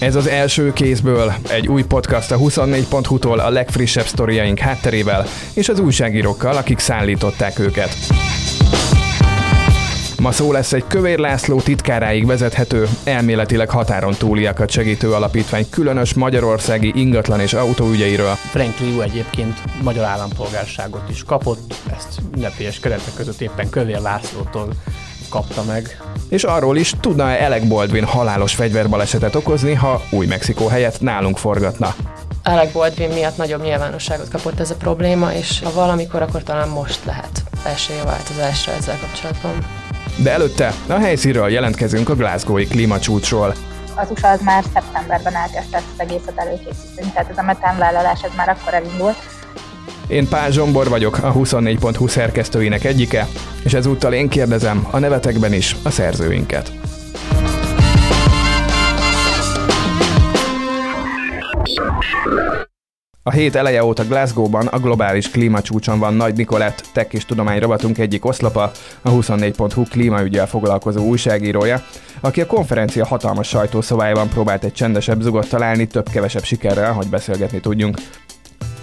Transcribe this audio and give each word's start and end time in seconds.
Ez 0.00 0.14
az 0.14 0.26
első 0.26 0.72
kézből 0.72 1.32
egy 1.48 1.68
új 1.68 1.82
podcast 1.82 2.30
a 2.30 2.38
24.hu-tól 2.38 3.38
a 3.38 3.50
legfrissebb 3.50 4.04
sztoriaink 4.04 4.58
hátterével 4.58 5.26
és 5.54 5.68
az 5.68 5.78
újságírókkal, 5.78 6.56
akik 6.56 6.78
szállították 6.78 7.58
őket. 7.58 7.96
Ma 10.18 10.32
szó 10.32 10.52
lesz 10.52 10.72
egy 10.72 10.84
Kövér 10.86 11.18
László 11.18 11.60
titkáráig 11.60 12.26
vezethető, 12.26 12.88
elméletileg 13.04 13.70
határon 13.70 14.14
túliakat 14.18 14.70
segítő 14.70 15.12
alapítvány 15.12 15.68
különös 15.70 16.14
magyarországi 16.14 16.92
ingatlan 16.94 17.40
és 17.40 17.52
autóügyeiről. 17.52 18.34
Frank 18.34 18.78
Liu 18.78 19.00
egyébként 19.00 19.58
magyar 19.82 20.04
állampolgárságot 20.04 21.10
is 21.10 21.24
kapott, 21.24 21.74
ezt 21.96 22.20
ünnepélyes 22.36 22.80
keretek 22.80 23.14
között 23.14 23.40
éppen 23.40 23.70
Kövér 23.70 24.00
Lászlótól 24.00 24.68
kapta 25.28 25.62
meg. 25.62 26.09
És 26.30 26.44
arról 26.44 26.76
is 26.76 26.94
tudna 27.00 27.24
Alec 27.24 27.64
Baldwin 27.64 28.04
halálos 28.04 28.54
fegyverbalesetet 28.54 29.34
okozni, 29.34 29.74
ha 29.74 30.02
új 30.10 30.26
Mexikó 30.26 30.66
helyett 30.66 31.00
nálunk 31.00 31.38
forgatna. 31.38 31.94
Alec 32.44 32.72
Baldwin 32.72 33.08
miatt 33.08 33.36
nagyobb 33.36 33.62
nyilvánosságot 33.62 34.28
kapott 34.28 34.60
ez 34.60 34.70
a 34.70 34.74
probléma, 34.74 35.32
és 35.32 35.60
ha 35.64 35.72
valamikor, 35.72 36.22
akkor 36.22 36.42
talán 36.42 36.68
most 36.68 37.04
lehet 37.04 37.42
a 37.64 38.04
változásra 38.04 38.72
ezzel 38.72 38.98
kapcsolatban. 39.00 39.66
De 40.16 40.32
előtte 40.32 40.74
a 40.88 40.92
helyszínről 40.92 41.50
jelentkezünk 41.50 42.08
a 42.08 42.14
Glasgow-i 42.14 42.66
klímacsúcsról. 42.66 43.54
Az 43.94 44.10
USA 44.10 44.28
az 44.28 44.40
már 44.40 44.64
szeptemberben 44.72 45.34
elkezdte 45.34 45.76
ezt 45.76 45.86
az 45.92 46.00
egészet 46.00 46.36
előkészíteni, 46.36 47.10
tehát 47.14 47.30
ez 47.30 47.38
a 47.38 47.42
metánvállalás 47.42 48.22
ez 48.22 48.30
már 48.36 48.48
akkor 48.48 48.74
elindult, 48.74 49.16
én 50.10 50.28
Pál 50.28 50.50
Zsombor 50.50 50.88
vagyok, 50.88 51.18
a 51.22 51.32
24.20 51.32 52.08
szerkesztőinek 52.08 52.84
egyike, 52.84 53.26
és 53.64 53.74
ezúttal 53.74 54.12
én 54.12 54.28
kérdezem 54.28 54.86
a 54.90 54.98
nevetekben 54.98 55.52
is 55.52 55.76
a 55.82 55.90
szerzőinket. 55.90 56.72
A 63.22 63.30
hét 63.30 63.54
eleje 63.54 63.84
óta 63.84 64.04
Glasgow-ban 64.04 64.66
a 64.66 64.78
globális 64.78 65.30
klímacsúcson 65.30 65.98
van 65.98 66.14
Nagy 66.14 66.36
Nikolett, 66.36 66.84
tech 66.92 67.14
és 67.14 67.24
tudomány 67.24 67.58
rovatunk 67.58 67.98
egyik 67.98 68.24
oszlapa, 68.24 68.70
a 69.02 69.10
24.hu 69.10 69.82
klímaügyel 69.82 70.46
foglalkozó 70.46 71.04
újságírója, 71.04 71.82
aki 72.20 72.40
a 72.40 72.46
konferencia 72.46 73.06
hatalmas 73.06 73.48
sajtószobájában 73.48 74.28
próbált 74.28 74.64
egy 74.64 74.72
csendesebb 74.72 75.20
zugot 75.20 75.48
találni, 75.48 75.86
több-kevesebb 75.86 76.44
sikerrel, 76.44 76.92
hogy 76.92 77.06
beszélgetni 77.06 77.60
tudjunk. 77.60 77.96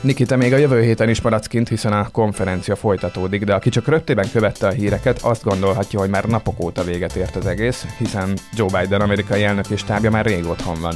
Nikita 0.02 0.36
még 0.36 0.54
a 0.54 0.58
jövő 0.58 0.82
héten 0.82 1.10
is 1.10 1.22
maradsz 1.22 1.48
kint, 1.48 1.68
hiszen 1.68 1.94
a 1.94 2.10
konferencia 2.12 2.76
folytatódik, 2.76 3.44
de 3.44 3.54
aki 3.54 3.70
csak 3.70 3.88
röptében 3.88 4.30
követte 4.32 4.68
a 4.68 4.72
híreket, 4.72 5.20
azt 5.22 5.44
gondolhatja, 5.44 6.00
hogy 6.00 6.10
már 6.10 6.26
napok 6.26 6.64
óta 6.64 6.84
véget 6.84 7.16
ért 7.16 7.36
az 7.36 7.46
egész, 7.46 7.86
hiszen 7.98 8.38
Joe 8.54 8.80
Biden 8.80 9.02
amerikai 9.02 9.44
elnök 9.44 9.70
és 9.70 9.84
tábja 9.84 10.12
már 10.12 10.26
rég 10.26 10.46
otthon 10.46 10.82
van. 10.82 10.94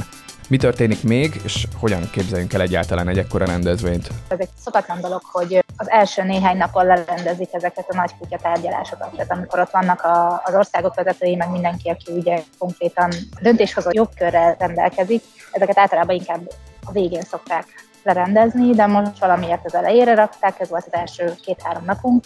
Mi 0.48 0.56
történik 0.56 1.02
még, 1.02 1.40
és 1.44 1.66
hogyan 1.80 2.10
képzeljünk 2.12 2.52
el 2.52 2.60
egyáltalán 2.60 3.08
egy 3.08 3.18
ekkora 3.18 3.44
rendezvényt? 3.44 4.08
Ez 4.28 4.38
egy 4.40 4.48
szokatlan 4.64 5.00
dolog, 5.00 5.20
hogy 5.32 5.64
az 5.76 5.90
első 5.90 6.22
néhány 6.22 6.56
napon 6.56 6.86
lerendezik 6.86 7.48
ezeket 7.52 7.86
a 7.88 7.96
nagy 7.96 8.10
kutya 8.18 8.38
tárgyalásokat. 8.42 9.10
Tehát 9.10 9.30
amikor 9.30 9.60
ott 9.60 9.70
vannak 9.70 10.00
a, 10.02 10.42
az 10.44 10.54
országok 10.54 10.94
vezetői, 10.94 11.36
meg 11.36 11.50
mindenki, 11.50 11.88
aki 11.88 12.12
ugye 12.12 12.42
konkrétan 12.58 13.10
döntéshozó 13.40 13.90
jogkörrel 13.92 14.56
rendelkezik, 14.58 15.22
ezeket 15.50 15.78
általában 15.78 16.14
inkább 16.14 16.52
a 16.84 16.92
végén 16.92 17.22
szokták 17.22 17.90
lerendezni, 18.02 18.70
de 18.70 18.86
most 18.86 19.18
valamiért 19.18 19.64
az 19.64 19.74
elejére 19.74 20.14
rakták, 20.14 20.60
ez 20.60 20.68
volt 20.68 20.86
az 20.86 20.94
első 20.94 21.34
két-három 21.44 21.84
napunk. 21.84 22.24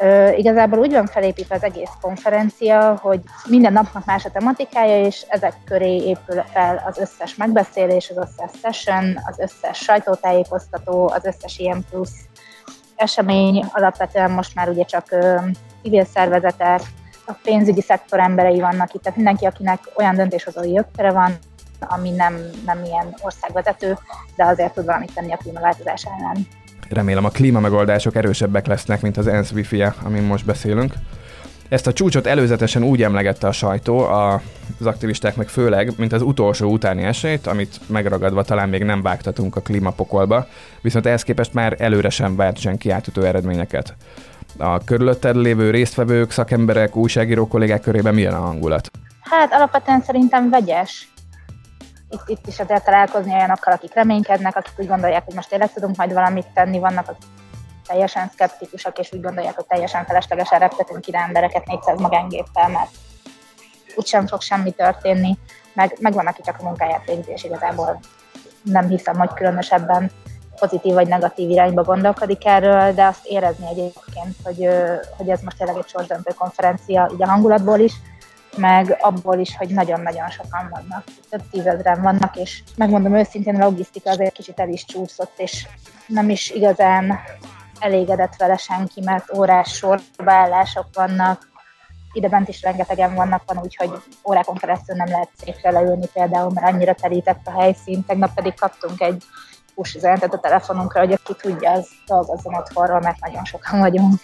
Ö, 0.00 0.30
igazából 0.32 0.78
úgy 0.78 0.92
van 0.92 1.06
felépítve 1.06 1.54
az 1.54 1.62
egész 1.62 1.90
konferencia, 2.00 2.98
hogy 3.02 3.20
minden 3.48 3.72
napnak 3.72 4.04
más 4.04 4.24
a 4.24 4.30
tematikája, 4.30 5.04
és 5.04 5.24
ezek 5.28 5.54
köré 5.64 5.96
épül 5.96 6.42
fel 6.52 6.82
az 6.86 6.98
összes 6.98 7.36
megbeszélés, 7.36 8.10
az 8.10 8.16
összes 8.16 8.60
session, 8.60 9.20
az 9.26 9.38
összes 9.38 9.78
sajtótájékoztató, 9.78 11.08
az 11.08 11.24
összes 11.24 11.58
ilyen 11.58 11.84
plusz 11.90 12.16
esemény. 12.96 13.64
Alapvetően 13.72 14.30
most 14.30 14.54
már 14.54 14.68
ugye 14.68 14.84
csak 14.84 15.04
ö, 15.10 15.36
civil 15.82 16.04
szervezetek, 16.04 16.80
a 17.30 17.38
pénzügyi 17.42 17.80
szektor 17.80 18.18
emberei 18.18 18.60
vannak 18.60 18.94
itt, 18.94 19.02
tehát 19.02 19.16
mindenki, 19.16 19.44
akinek 19.46 19.80
olyan 19.96 20.14
döntéshozói 20.14 20.72
jogköre 20.72 21.10
van, 21.10 21.38
ami 21.88 22.10
nem, 22.10 22.36
nem 22.66 22.84
ilyen 22.84 23.14
országvezető, 23.22 23.98
de 24.36 24.44
azért 24.44 24.74
tud 24.74 24.84
valamit 24.84 25.14
tenni 25.14 25.32
a 25.32 25.36
klímaváltozás 25.36 26.04
ellen. 26.04 26.46
Remélem 26.88 27.24
a 27.24 27.28
klímamegoldások 27.28 28.16
erősebbek 28.16 28.66
lesznek, 28.66 29.00
mint 29.00 29.16
az 29.16 29.26
ENSZ 29.26 29.52
wifi 29.52 29.82
-e, 29.82 29.94
amin 30.04 30.22
most 30.22 30.44
beszélünk. 30.44 30.94
Ezt 31.70 31.86
a 31.86 31.92
csúcsot 31.92 32.26
előzetesen 32.26 32.82
úgy 32.82 33.02
emlegette 33.02 33.46
a 33.46 33.52
sajtó, 33.52 33.98
az 33.98 34.86
aktivisták 34.86 35.36
meg 35.36 35.48
főleg, 35.48 35.92
mint 35.96 36.12
az 36.12 36.22
utolsó 36.22 36.70
utáni 36.70 37.02
esélyt, 37.02 37.46
amit 37.46 37.80
megragadva 37.86 38.42
talán 38.42 38.68
még 38.68 38.84
nem 38.84 39.02
vágtatunk 39.02 39.56
a 39.56 39.60
klímapokolba, 39.60 40.46
viszont 40.80 41.06
ehhez 41.06 41.22
képest 41.22 41.54
már 41.54 41.76
előre 41.78 42.08
sem 42.08 42.36
várt 42.36 42.58
senki 42.58 42.90
átütő 42.90 43.26
eredményeket. 43.26 43.94
A 44.58 44.84
körülötted 44.84 45.36
lévő 45.36 45.70
résztvevők, 45.70 46.30
szakemberek, 46.30 46.96
újságíró 46.96 47.46
kollégák 47.46 47.80
körében 47.80 48.14
milyen 48.14 48.34
a 48.34 48.40
hangulat? 48.40 48.90
Hát 49.20 49.52
alapvetően 49.52 50.02
szerintem 50.02 50.50
vegyes 50.50 51.09
itt, 52.10 52.28
itt 52.28 52.46
is 52.46 52.60
azért 52.60 52.84
találkozni 52.84 53.32
olyanokkal, 53.32 53.72
akik 53.72 53.94
reménykednek, 53.94 54.56
akik 54.56 54.72
úgy 54.76 54.86
gondolják, 54.86 55.24
hogy 55.24 55.34
most 55.34 55.48
tényleg 55.48 55.72
tudunk 55.72 55.96
majd 55.96 56.12
valamit 56.12 56.46
tenni, 56.54 56.78
vannak 56.78 57.08
akik 57.08 57.28
teljesen 57.86 58.28
szkeptikusak, 58.32 58.98
és 58.98 59.12
úgy 59.12 59.20
gondolják, 59.20 59.54
hogy 59.54 59.66
teljesen 59.66 60.04
feleslegesen 60.04 60.58
reptetünk 60.58 61.06
ide 61.06 61.18
embereket 61.18 61.66
400 61.66 62.00
magángéppel, 62.00 62.68
mert 62.68 62.90
úgysem 63.96 64.26
fog 64.26 64.40
semmi 64.40 64.70
történni, 64.70 65.38
meg, 65.72 65.96
meg 66.00 66.12
van, 66.12 66.26
aki 66.26 66.42
csak 66.42 66.56
a 66.60 66.62
munkáját 66.62 67.04
végzi, 67.06 67.30
és 67.30 67.44
igazából 67.44 68.00
nem 68.62 68.88
hiszem, 68.88 69.18
hogy 69.18 69.32
különösebben 69.34 70.10
pozitív 70.58 70.94
vagy 70.94 71.08
negatív 71.08 71.50
irányba 71.50 71.82
gondolkodik 71.82 72.46
erről, 72.46 72.92
de 72.92 73.04
azt 73.04 73.26
érezni 73.26 73.66
egyébként, 73.68 74.36
hogy, 74.44 74.68
hogy 75.16 75.28
ez 75.28 75.40
most 75.40 75.56
tényleg 75.56 75.76
egy 75.76 75.88
sorsdöntő 75.88 76.32
konferencia, 76.38 77.10
így 77.12 77.22
a 77.22 77.28
hangulatból 77.28 77.78
is, 77.78 77.92
meg 78.56 78.96
abból 79.00 79.38
is, 79.38 79.56
hogy 79.56 79.68
nagyon-nagyon 79.68 80.28
sokan 80.28 80.68
vannak, 80.70 81.04
több 81.30 81.42
tízezren 81.50 82.02
vannak, 82.02 82.36
és 82.36 82.62
megmondom 82.76 83.16
őszintén, 83.16 83.60
a 83.60 83.64
logisztika 83.64 84.10
azért 84.10 84.34
kicsit 84.34 84.60
el 84.60 84.68
is 84.68 84.84
csúszott, 84.84 85.32
és 85.36 85.66
nem 86.06 86.30
is 86.30 86.50
igazán 86.50 87.20
elégedett 87.78 88.36
vele 88.36 88.56
senki, 88.56 89.00
mert 89.00 89.32
órás 89.36 89.72
sorbeállások 89.72 90.86
vannak, 90.94 91.48
ide 92.12 92.28
bent 92.28 92.48
is 92.48 92.62
rengetegen 92.62 93.14
vannak, 93.14 93.42
van 93.46 93.58
úgyhogy 93.62 93.90
órákon 94.28 94.56
keresztül 94.56 94.96
nem 94.96 95.08
lehet 95.08 95.30
székre 95.36 95.70
leülni 95.70 96.06
például, 96.12 96.50
mert 96.54 96.72
annyira 96.72 96.94
terített 96.94 97.46
a 97.46 97.60
helyszín. 97.60 98.04
Tegnap 98.04 98.34
pedig 98.34 98.54
kaptunk 98.54 99.00
egy 99.00 99.24
push 99.74 99.96
üzenetet 99.96 100.34
a 100.34 100.38
telefonunkra, 100.38 101.00
hogy 101.00 101.12
aki 101.12 101.34
tudja, 101.40 101.70
az 101.70 101.88
dolgozzon 102.06 102.54
otthonról, 102.54 103.00
mert 103.00 103.20
nagyon 103.20 103.44
sokan 103.44 103.78
vagyunk. 103.78 104.14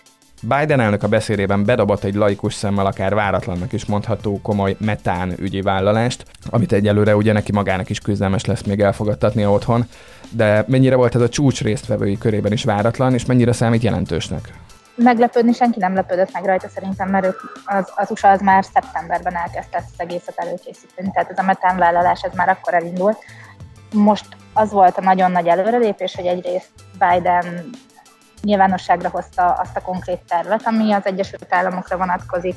Biden 0.49 0.81
elnök 0.81 1.03
a 1.03 1.09
beszédében 1.09 1.65
bedobott 1.65 2.05
egy 2.05 2.15
laikus 2.15 2.55
szemmel 2.55 2.87
akár 2.87 3.15
váratlannak 3.15 3.73
is 3.73 3.85
mondható 3.85 4.41
komoly 4.43 4.77
metán 4.81 5.35
ügyi 5.39 5.61
vállalást, 5.61 6.25
amit 6.51 6.73
egyelőre 6.73 7.17
ugye 7.17 7.33
neki 7.33 7.53
magának 7.53 7.91
is 7.91 7.99
küzdelmes 7.99 8.45
lesz 8.45 8.63
még 8.63 8.81
elfogadtatni 8.81 9.47
otthon, 9.47 9.85
de 10.31 10.65
mennyire 10.67 10.97
volt 10.97 11.15
ez 11.15 11.21
a 11.21 11.29
csúcs 11.29 11.63
résztvevői 11.63 12.19
körében 12.19 12.53
is 12.53 12.65
váratlan, 12.65 13.15
és 13.15 13.25
mennyire 13.25 13.53
számít 13.53 13.83
jelentősnek? 13.83 14.53
Meglepődni 14.95 15.53
senki 15.53 15.79
nem 15.79 15.95
lepődött 15.95 16.33
meg 16.33 16.45
rajta 16.45 16.69
szerintem, 16.69 17.09
mert 17.09 17.27
ők, 17.27 17.41
az, 17.65 17.93
az 17.97 18.11
USA 18.11 18.31
az 18.31 18.41
már 18.41 18.65
szeptemberben 18.65 19.37
elkezdte 19.37 19.77
ezt 19.77 19.89
az 19.93 20.01
egészet 20.01 20.35
előkészíteni, 20.37 21.11
tehát 21.13 21.31
ez 21.31 21.39
a 21.39 21.43
metánvállalás 21.43 22.23
ez 22.23 22.33
már 22.35 22.49
akkor 22.49 22.75
elindult. 22.75 23.19
Most 23.93 24.27
az 24.53 24.71
volt 24.71 24.97
a 24.97 25.03
nagyon 25.03 25.31
nagy 25.31 25.47
előrelépés, 25.47 26.15
hogy 26.15 26.27
egyrészt 26.27 26.71
Biden 26.99 27.71
nyilvánosságra 28.47 29.09
hozta 29.09 29.53
azt 29.53 29.77
a 29.77 29.81
konkrét 29.81 30.21
tervet, 30.29 30.67
ami 30.67 30.93
az 30.93 31.07
Egyesült 31.07 31.47
Államokra 31.55 31.97
vonatkozik, 31.97 32.55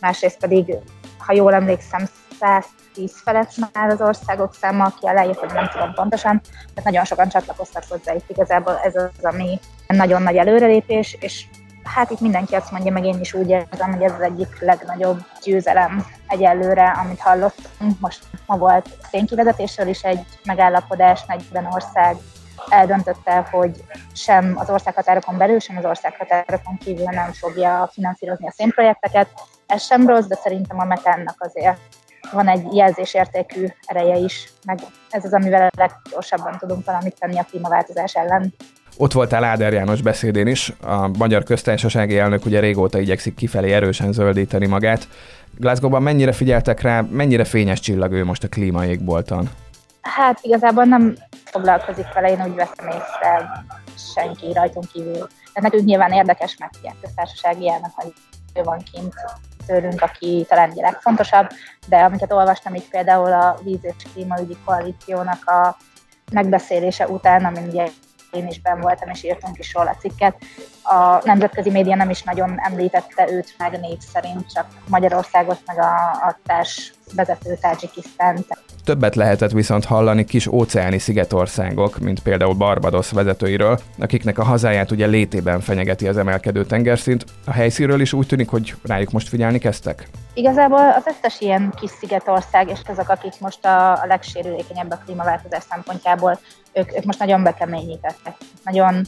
másrészt 0.00 0.38
pedig, 0.38 0.74
ha 1.18 1.32
jól 1.32 1.54
emlékszem, 1.54 2.08
110 2.40 3.12
felett 3.24 3.52
már 3.72 3.88
az 3.88 4.00
országok 4.00 4.54
száma, 4.54 4.84
aki 4.84 5.06
aláírt, 5.06 5.38
hogy 5.38 5.52
nem 5.52 5.68
tudom 5.72 5.94
pontosan, 5.94 6.40
tehát 6.50 6.84
nagyon 6.84 7.04
sokan 7.04 7.28
csatlakoztak 7.28 7.84
hozzá 7.88 8.14
itt 8.14 8.30
igazából 8.30 8.80
ez 8.84 8.96
az, 8.96 9.24
ami 9.24 9.60
nagyon 9.86 10.22
nagy 10.22 10.36
előrelépés, 10.36 11.16
és 11.20 11.44
hát 11.84 12.10
itt 12.10 12.20
mindenki 12.20 12.54
azt 12.54 12.70
mondja, 12.70 12.92
meg 12.92 13.04
én 13.04 13.20
is 13.20 13.34
úgy 13.34 13.48
érzem, 13.48 13.92
hogy 13.92 14.02
ez 14.02 14.12
az 14.12 14.20
egyik 14.20 14.60
legnagyobb 14.60 15.20
győzelem 15.44 16.06
egyelőre, 16.26 16.90
amit 16.90 17.20
hallottunk. 17.20 18.00
Most 18.00 18.24
ma 18.46 18.56
volt 18.56 18.88
szénkivezetésről 19.10 19.88
is 19.88 20.02
egy 20.02 20.20
megállapodás, 20.44 21.24
40 21.26 21.66
ország 21.66 22.16
eldöntötte, 22.70 23.48
hogy 23.50 23.84
sem 24.12 24.52
az 24.56 24.70
országhatárokon 24.70 25.36
belül, 25.36 25.58
sem 25.58 25.76
az 25.76 25.84
országhatárokon 25.84 26.78
kívül 26.78 27.08
nem 27.10 27.32
fogja 27.32 27.90
finanszírozni 27.92 28.46
a 28.46 28.52
szénprojekteket. 28.56 29.28
Ez 29.66 29.82
sem 29.82 30.06
rossz, 30.06 30.26
de 30.26 30.34
szerintem 30.34 30.80
a 30.80 30.84
metánnak 30.84 31.36
azért 31.38 31.78
van 32.32 32.48
egy 32.48 32.74
jelzésértékű 32.74 33.66
ereje 33.86 34.16
is, 34.16 34.52
meg 34.64 34.78
ez 35.10 35.24
az, 35.24 35.32
amivel 35.32 35.68
a 35.68 35.70
leggyorsabban 35.76 36.58
tudunk 36.58 36.84
valamit 36.84 37.16
tenni 37.18 37.38
a 37.38 37.46
klímaváltozás 37.50 38.14
ellen. 38.14 38.54
Ott 38.96 39.12
voltál 39.12 39.44
Áder 39.44 39.72
János 39.72 40.02
beszédén 40.02 40.46
is, 40.46 40.72
a 40.82 41.08
magyar 41.18 41.42
köztársasági 41.42 42.18
elnök 42.18 42.44
ugye 42.44 42.60
régóta 42.60 42.98
igyekszik 42.98 43.34
kifelé 43.34 43.72
erősen 43.72 44.12
zöldíteni 44.12 44.66
magát. 44.66 45.08
Glasgow-ban 45.56 46.02
mennyire 46.02 46.32
figyeltek 46.32 46.80
rá, 46.80 47.00
mennyire 47.10 47.44
fényes 47.44 47.80
csillag 47.80 48.12
ő 48.12 48.24
most 48.24 48.44
a 48.44 48.48
klímaégbolton? 48.48 49.48
Hát 50.00 50.38
igazából 50.42 50.84
nem 50.84 51.16
foglalkozik 51.44 52.12
vele, 52.12 52.30
én 52.30 52.42
úgy 52.42 52.54
veszem 52.54 52.88
észre 52.88 53.64
senki 54.14 54.52
rajtunk 54.52 54.86
kívül. 54.92 55.26
De 55.54 55.60
nekünk 55.60 55.84
nyilván 55.84 56.12
érdekes, 56.12 56.56
mert 56.56 56.78
ilyen 56.82 56.96
köztársasági 57.02 57.70
elnök, 57.70 57.90
hogy 57.94 58.12
ő 58.54 58.62
van 58.62 58.82
kint 58.92 59.14
tőlünk, 59.66 60.02
aki 60.02 60.46
talán 60.48 60.70
ugye 60.70 60.82
legfontosabb, 60.82 61.48
de 61.86 61.96
amiket 61.96 62.32
olvastam 62.32 62.74
így 62.74 62.88
például 62.88 63.32
a 63.32 63.58
víz 63.62 63.84
és 63.84 63.94
klímaügyi 64.12 64.56
koalíciónak 64.64 65.48
a 65.48 65.76
megbeszélése 66.32 67.08
után, 67.08 67.44
amin 67.44 67.68
ugye 67.68 67.88
én 68.30 68.46
is 68.46 68.60
ben 68.60 68.80
voltam, 68.80 69.08
és 69.08 69.24
írtunk 69.24 69.58
is 69.58 69.74
róla 69.74 69.96
cikket. 69.98 70.36
A 70.82 71.20
nemzetközi 71.24 71.70
média 71.70 71.96
nem 71.96 72.10
is 72.10 72.22
nagyon 72.22 72.54
említette 72.58 73.28
őt 73.30 73.54
meg 73.58 73.80
név 73.80 73.98
szerint, 74.12 74.52
csak 74.52 74.66
Magyarországot, 74.88 75.58
meg 75.66 75.78
a, 75.78 75.94
a 76.10 76.38
társ 76.46 76.92
vezető 77.14 77.58
Tajikisztánt. 77.60 78.46
Többet 78.84 79.14
lehetett 79.14 79.50
viszont 79.50 79.84
hallani 79.84 80.24
kis 80.24 80.46
óceáni 80.46 80.98
szigetországok, 80.98 81.98
mint 81.98 82.20
például 82.20 82.54
Barbados 82.54 83.10
vezetőiről, 83.10 83.78
akiknek 83.98 84.38
a 84.38 84.44
hazáját 84.44 84.90
ugye 84.90 85.06
létében 85.06 85.60
fenyegeti 85.60 86.08
az 86.08 86.16
emelkedő 86.16 86.64
tengerszint. 86.64 87.24
A 87.46 87.52
helyszínről 87.52 88.00
is 88.00 88.12
úgy 88.12 88.26
tűnik, 88.26 88.48
hogy 88.48 88.74
rájuk 88.82 89.10
most 89.10 89.28
figyelni 89.28 89.58
kezdtek? 89.58 90.08
Igazából 90.34 90.92
az 90.96 91.02
összes 91.06 91.40
ilyen 91.40 91.72
kis 91.80 91.90
szigetország, 91.90 92.68
és 92.68 92.78
azok, 92.86 93.08
akik 93.08 93.32
most 93.40 93.64
a, 93.64 93.92
a 93.92 94.06
legsérülékenyebb 94.06 94.90
a 94.90 95.00
klímaváltozás 95.04 95.62
szempontjából, 95.70 96.38
ők, 96.72 96.96
ők 96.96 97.04
most 97.04 97.18
nagyon 97.18 97.42
bekeményítettek. 97.42 98.36
Nagyon 98.64 99.06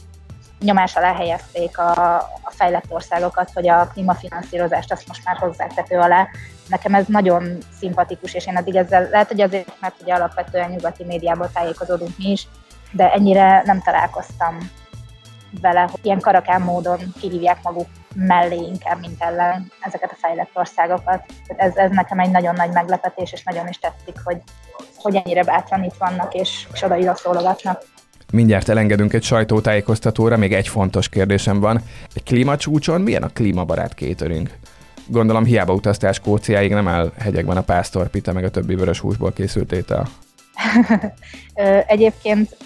nyomás 0.63 0.95
alá 0.95 1.13
helyezték 1.13 1.77
a, 1.77 2.15
a 2.17 2.51
fejlett 2.55 2.85
országokat, 2.87 3.51
hogy 3.53 3.67
a 3.67 3.87
klímafinanszírozást 3.87 4.91
azt 4.91 5.07
most 5.07 5.25
már 5.25 5.37
hozzák 5.37 5.73
tető 5.73 5.97
alá. 5.97 6.27
Nekem 6.67 6.93
ez 6.93 7.05
nagyon 7.07 7.57
szimpatikus, 7.79 8.33
és 8.33 8.47
én 8.47 8.55
addig 8.55 8.75
ezzel, 8.75 9.07
lehet, 9.09 9.27
hogy 9.27 9.41
azért, 9.41 9.73
mert 9.79 10.01
ugye 10.01 10.13
alapvetően 10.13 10.69
nyugati 10.69 11.03
médiából 11.03 11.51
tájékozódunk 11.53 12.17
mi 12.17 12.31
is, 12.31 12.47
de 12.91 13.11
ennyire 13.11 13.61
nem 13.65 13.81
találkoztam 13.81 14.57
vele, 15.61 15.81
hogy 15.81 15.99
ilyen 16.01 16.19
karakán 16.19 16.61
módon 16.61 16.99
kihívják 17.19 17.57
maguk 17.63 17.87
mellé 18.15 18.55
inkább, 18.55 18.99
mint 18.99 19.21
ellen 19.21 19.71
ezeket 19.79 20.11
a 20.11 20.17
fejlett 20.19 20.49
országokat. 20.53 21.25
Ez, 21.47 21.75
ez 21.75 21.91
nekem 21.91 22.19
egy 22.19 22.31
nagyon 22.31 22.55
nagy 22.55 22.71
meglepetés, 22.71 23.31
és 23.31 23.43
nagyon 23.43 23.67
is 23.67 23.79
tetszik, 23.79 24.15
hogy, 24.23 24.41
hogy 24.97 25.15
ennyire 25.15 25.43
bátran 25.43 25.83
itt 25.83 25.97
vannak, 25.97 26.33
és, 26.33 26.67
és 26.73 26.81
oda 26.81 27.15
szólogatnak. 27.15 27.83
Mindjárt 28.33 28.69
elengedünk 28.69 29.13
egy 29.13 29.23
sajtótájékoztatóra, 29.23 30.37
még 30.37 30.53
egy 30.53 30.67
fontos 30.67 31.09
kérdésem 31.09 31.59
van. 31.59 31.81
Egy 32.13 32.23
klímacsúcson 32.23 33.01
milyen 33.01 33.23
a 33.23 33.27
klímabarát 33.27 33.93
catering? 33.93 34.49
Gondolom 35.07 35.43
hiába 35.43 35.73
utaztál 35.73 36.11
Skóciáig, 36.11 36.71
nem 36.71 36.87
áll 36.87 37.11
hegyekben 37.19 37.57
a 37.57 37.61
pásztor 37.61 38.07
pita, 38.07 38.33
meg 38.33 38.43
a 38.43 38.49
többi 38.49 38.75
vörös 38.75 38.99
húsból 38.99 39.33
készült 39.33 39.71
étel. 39.71 40.07
Egyébként 41.87 42.57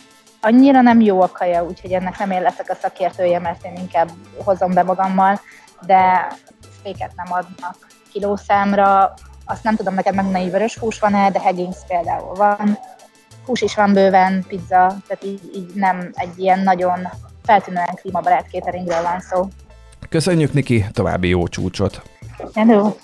annyira 0.42 0.82
nem 0.82 1.02
jó 1.02 1.22
a 1.22 1.32
kaja, 1.32 1.64
úgyhogy 1.64 1.92
ennek 1.92 2.18
nem 2.18 2.32
én 2.32 2.42
leszek 2.42 2.70
a 2.70 2.78
szakértője, 2.82 3.40
mert 3.40 3.66
én 3.66 3.76
inkább 3.78 4.10
hozom 4.38 4.74
be 4.74 4.84
magammal, 4.84 5.42
de 5.86 6.28
féket 6.84 7.12
nem 7.16 7.34
adnak 7.34 7.88
kilószámra. 8.12 9.14
Azt 9.46 9.64
nem 9.64 9.76
tudom 9.76 9.94
neked 9.94 10.16
megmondani, 10.16 10.50
vörös 10.50 10.78
hús 10.78 11.00
van-e, 11.00 11.32
de 11.32 11.40
Higgins 11.40 11.78
például 11.88 12.34
van. 12.36 12.78
Hús 13.48 13.62
is 13.62 13.76
van 13.76 13.94
bőven, 13.94 14.44
pizza, 14.48 14.96
tehát 15.08 15.24
így, 15.24 15.42
így 15.56 15.72
nem 15.74 16.10
egy 16.14 16.40
ilyen 16.40 16.60
nagyon 16.60 17.08
feltűnően 17.44 17.96
klímabarát 18.02 18.50
cateringről 18.52 19.02
van 19.02 19.20
szó. 19.20 19.48
Köszönjük, 20.10 20.54
Niki, 20.54 20.86
további 20.92 21.28
jó 21.28 21.48
csúcsot! 21.48 22.02
Hello! 22.54 22.96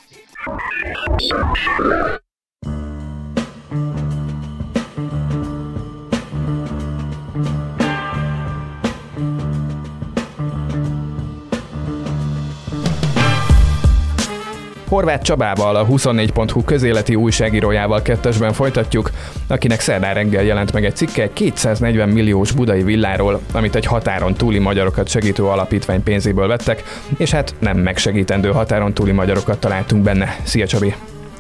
Horváth 14.94 15.24
Csabával, 15.24 15.76
a 15.76 15.86
24.hu 15.86 16.64
közéleti 16.64 17.16
újságírójával 17.16 18.02
kettesben 18.02 18.54
folytatjuk, 18.54 19.12
akinek 19.48 19.80
szerdán 19.80 20.14
reggel 20.14 20.44
jelent 20.44 20.74
meg 20.74 20.86
egy 20.86 20.96
cikke 20.96 21.34
240 21.34 22.10
milliós 22.10 22.52
budai 22.52 22.84
villáról, 22.84 23.40
amit 23.54 23.76
egy 23.76 23.86
határon 23.86 24.34
túli 24.34 24.60
magyarokat 24.60 25.08
segítő 25.08 25.44
alapítvány 25.44 26.04
pénzéből 26.04 26.48
vettek, 26.48 26.84
és 27.18 27.32
hát 27.32 27.56
nem 27.60 27.78
megsegítendő 27.78 28.52
határon 28.52 28.94
túli 28.94 29.12
magyarokat 29.12 29.60
találtunk 29.60 30.04
benne. 30.04 30.36
Szia 30.44 30.68
Csabi! 30.68 30.96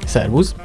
Szervusz! 0.05 0.55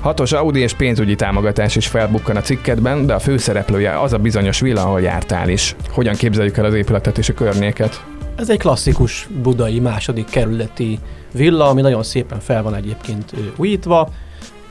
Hatos 0.00 0.32
Audi 0.32 0.60
és 0.60 0.72
pénzügyi 0.72 1.14
támogatás 1.14 1.76
is 1.76 1.86
felbukkan 1.86 2.36
a 2.36 2.40
cikketben, 2.40 3.06
de 3.06 3.14
a 3.14 3.18
főszereplője 3.18 4.00
az 4.00 4.12
a 4.12 4.18
bizonyos 4.18 4.60
villa, 4.60 4.82
ahol 4.82 5.00
jártál 5.00 5.48
is. 5.48 5.76
Hogyan 5.90 6.14
képzeljük 6.14 6.56
el 6.56 6.64
az 6.64 6.74
épületet 6.74 7.18
és 7.18 7.28
a 7.28 7.34
környéket? 7.34 8.04
Ez 8.36 8.50
egy 8.50 8.58
klasszikus 8.58 9.28
budai 9.42 9.80
második 9.80 10.30
kerületi 10.30 10.98
villa, 11.32 11.68
ami 11.68 11.80
nagyon 11.80 12.02
szépen 12.02 12.40
fel 12.40 12.62
van 12.62 12.74
egyébként 12.74 13.32
újítva, 13.56 14.08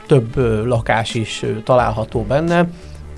több 0.06 0.36
lakás 0.66 1.14
is 1.14 1.44
található 1.64 2.22
benne. 2.22 2.68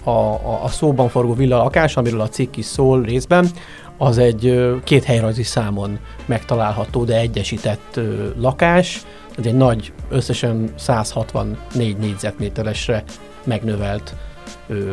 A, 0.05 0.11
a, 0.11 0.61
a 0.65 0.69
szóban 0.69 1.09
forgó 1.09 1.35
villa 1.35 1.57
lakás, 1.57 1.97
amiről 1.97 2.21
a 2.21 2.29
cikk 2.29 2.57
is 2.57 2.65
szól 2.65 3.03
részben, 3.03 3.49
az 3.97 4.19
egy 4.19 4.73
két 4.85 5.05
helyrajzi 5.05 5.43
számon 5.43 5.99
megtalálható, 6.27 7.05
de 7.05 7.19
egyesített 7.19 8.01
lakás. 8.37 9.03
Ez 9.39 9.47
egy 9.47 9.55
nagy, 9.55 9.93
összesen 10.09 10.73
164 10.77 11.97
négyzetméteresre 11.97 13.05
megnövelt 13.45 14.15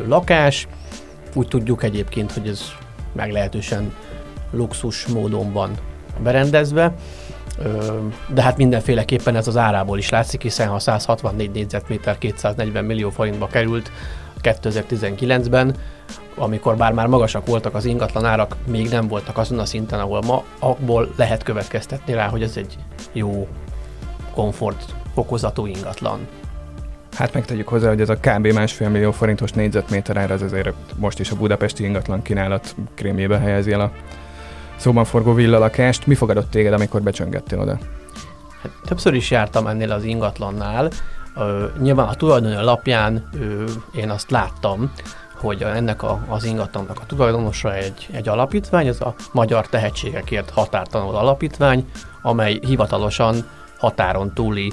lakás. 0.07 0.67
Úgy 1.33 1.47
tudjuk 1.47 1.83
egyébként, 1.83 2.31
hogy 2.31 2.47
ez 2.47 2.61
meglehetősen 3.13 3.93
luxus 4.55 5.07
módon 5.07 5.51
van 5.51 5.71
berendezve, 6.19 6.93
de 8.27 8.41
hát 8.41 8.57
mindenféleképpen 8.57 9.35
ez 9.35 9.47
az 9.47 9.57
árából 9.57 9.97
is 9.97 10.09
látszik, 10.09 10.41
hiszen 10.41 10.67
ha 10.67 10.79
164 10.79 11.51
négyzetméter 11.51 12.17
240 12.17 12.85
millió 12.85 13.09
forintba 13.09 13.47
került 13.47 13.91
2019-ben, 14.41 15.75
amikor 16.35 16.77
bár 16.77 16.93
már 16.93 17.07
magasak 17.07 17.45
voltak 17.45 17.75
az 17.75 17.85
ingatlan 17.85 18.25
árak, 18.25 18.55
még 18.67 18.89
nem 18.89 19.07
voltak 19.07 19.37
azon 19.37 19.59
a 19.59 19.65
szinten, 19.65 19.99
ahol 19.99 20.21
ma, 20.21 20.43
abból 20.59 21.13
lehet 21.15 21.43
következtetni 21.43 22.13
rá, 22.13 22.27
hogy 22.27 22.43
ez 22.43 22.57
egy 22.57 22.77
jó 23.11 23.47
komfort 24.33 24.95
fokozatú 25.13 25.65
ingatlan. 25.65 26.27
Hát 27.11 27.33
megtegyük 27.33 27.67
hozzá, 27.67 27.87
hogy 27.87 28.01
ez 28.01 28.09
a 28.09 28.17
kb. 28.17 28.53
másfél 28.53 28.89
millió 28.89 29.11
forintos 29.11 29.51
négyzetméter 29.51 30.17
ára, 30.17 30.33
ez 30.33 30.41
azért 30.41 30.73
most 30.95 31.19
is 31.19 31.31
a 31.31 31.35
budapesti 31.35 31.83
ingatlan 31.83 32.21
kínálat 32.21 32.75
krémjébe 32.95 33.37
helyezi 33.37 33.71
el 33.71 33.81
a 33.81 33.91
szóban 34.75 35.05
forgó 35.05 35.33
villalakást. 35.33 36.07
Mi 36.07 36.15
fogadott 36.15 36.49
téged, 36.49 36.73
amikor 36.73 37.01
becsöngettél 37.01 37.59
oda? 37.59 37.77
Hát, 38.61 38.71
többször 38.85 39.13
is 39.13 39.31
jártam 39.31 39.67
ennél 39.67 39.91
az 39.91 40.03
ingatlannál. 40.03 40.89
Ö, 41.35 41.65
nyilván 41.81 42.07
a 42.07 42.13
tulajdoni 42.13 42.63
lapján 42.63 43.29
ö, 43.39 43.63
én 43.95 44.09
azt 44.09 44.31
láttam, 44.31 44.91
hogy 45.39 45.61
ennek 45.61 46.03
a, 46.03 46.19
az 46.27 46.43
ingatlannak 46.43 46.99
a 47.01 47.05
tulajdonosa 47.05 47.75
egy, 47.75 48.07
egy 48.11 48.27
alapítvány, 48.27 48.87
ez 48.87 49.01
a 49.01 49.13
Magyar 49.31 49.67
Tehetségekért 49.67 50.49
Határtanul 50.49 51.15
Alapítvány, 51.15 51.89
amely 52.21 52.59
hivatalosan 52.61 53.35
határon 53.77 54.33
túli 54.33 54.71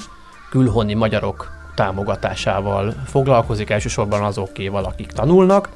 külhoni 0.50 0.94
magyarok 0.94 1.50
támogatásával 1.75 2.94
foglalkozik, 3.06 3.71
elsősorban 3.71 4.23
azokéval, 4.23 4.85
akik 4.85 5.12
tanulnak. 5.12 5.68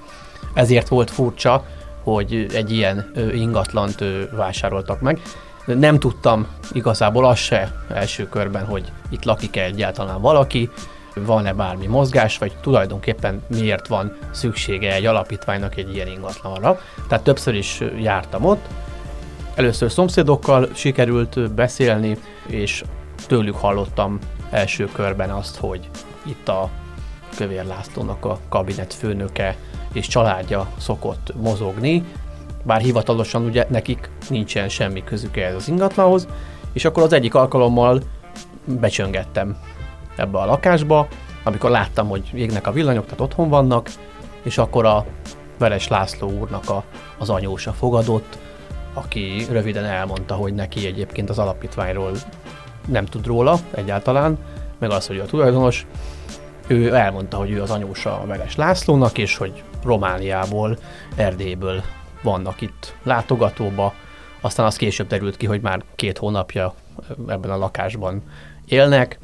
Ezért 0.55 0.89
volt 0.89 1.11
furcsa, 1.11 1.65
hogy 2.15 2.47
egy 2.53 2.73
ilyen 2.73 3.11
ingatlant 3.35 4.05
vásároltak 4.31 5.01
meg. 5.01 5.21
Nem 5.65 5.99
tudtam 5.99 6.47
igazából 6.73 7.27
az 7.27 7.39
se 7.39 7.73
első 7.89 8.29
körben, 8.29 8.65
hogy 8.65 8.93
itt 9.09 9.25
lakik-e 9.25 9.63
egyáltalán 9.63 10.21
valaki, 10.21 10.71
van-e 11.15 11.53
bármi 11.53 11.87
mozgás, 11.87 12.39
vagy 12.39 12.53
tulajdonképpen 12.61 13.43
miért 13.49 13.87
van 13.87 14.17
szüksége 14.31 14.95
egy 14.95 15.07
alapítványnak 15.07 15.77
egy 15.77 15.95
ilyen 15.95 16.07
ingatlanra. 16.07 16.81
Tehát 17.09 17.25
többször 17.25 17.55
is 17.55 17.81
jártam 18.01 18.45
ott. 18.45 18.65
Először 19.55 19.91
szomszédokkal 19.91 20.69
sikerült 20.75 21.53
beszélni, 21.53 22.19
és 22.47 22.85
tőlük 23.27 23.57
hallottam 23.57 24.19
első 24.51 24.89
körben 24.93 25.31
azt, 25.31 25.57
hogy 25.57 25.89
itt 26.23 26.49
a 26.49 26.71
Kövér 27.37 27.65
Lászlónak 27.65 28.25
a 28.25 28.39
kabinet 28.49 28.95
főnöke 28.95 29.57
és 29.97 30.07
családja 30.07 30.69
szokott 30.79 31.33
mozogni, 31.41 32.05
bár 32.63 32.81
hivatalosan 32.81 33.45
ugye 33.45 33.67
nekik 33.69 34.11
nincsen 34.29 34.69
semmi 34.69 35.05
közük 35.05 35.37
ehhez 35.37 35.55
az 35.55 35.69
ingatlanhoz, 35.69 36.27
és 36.73 36.85
akkor 36.85 37.03
az 37.03 37.13
egyik 37.13 37.35
alkalommal 37.35 38.03
becsöngettem 38.65 39.57
ebbe 40.17 40.39
a 40.39 40.47
lakásba, 40.47 41.09
amikor 41.45 41.71
láttam, 41.71 42.09
hogy 42.09 42.31
égnek 42.35 42.67
a 42.67 42.73
villanyok, 42.73 43.05
tehát 43.05 43.21
otthon 43.21 43.49
vannak, 43.49 43.91
és 44.43 44.59
akkor 44.59 44.85
a 44.85 45.05
Veres 45.59 45.89
László 45.89 46.31
úrnak 46.31 46.71
a, 46.71 46.85
az 47.19 47.31
anyósa 47.31 47.73
fogadott, 47.73 48.39
aki 48.95 49.47
röviden 49.51 49.85
elmondta, 49.85 50.35
hogy 50.35 50.55
neki 50.55 50.87
egyébként 50.87 51.31
az 51.31 51.39
alapítványról 51.39 52.13
nem 52.87 53.05
tud 53.05 53.27
róla 53.27 53.59
egyáltalán, 53.71 54.39
meg 54.79 54.91
az, 54.91 55.07
hogy 55.07 55.19
a 55.19 55.25
tulajdonos, 55.25 55.87
ő 56.67 56.95
elmondta, 56.95 57.37
hogy 57.37 57.51
ő 57.51 57.63
az 57.63 57.71
anyósa 57.71 58.21
a 58.21 58.27
Veres 58.27 58.57
Lászlónak, 58.57 59.19
és 59.19 59.37
hogy 59.37 59.63
Romániából, 59.85 60.79
Erdélyből 61.17 61.83
vannak 62.23 62.61
itt 62.61 62.97
látogatóba. 63.03 63.95
Aztán 64.41 64.67
az 64.67 64.77
később 64.77 65.07
derült 65.07 65.37
ki, 65.37 65.47
hogy 65.47 65.61
már 65.61 65.83
két 65.95 66.19
hónapja 66.19 66.75
ebben 67.29 67.51
a 67.51 67.57
lakásban 67.57 68.23
élnek. 68.67 69.19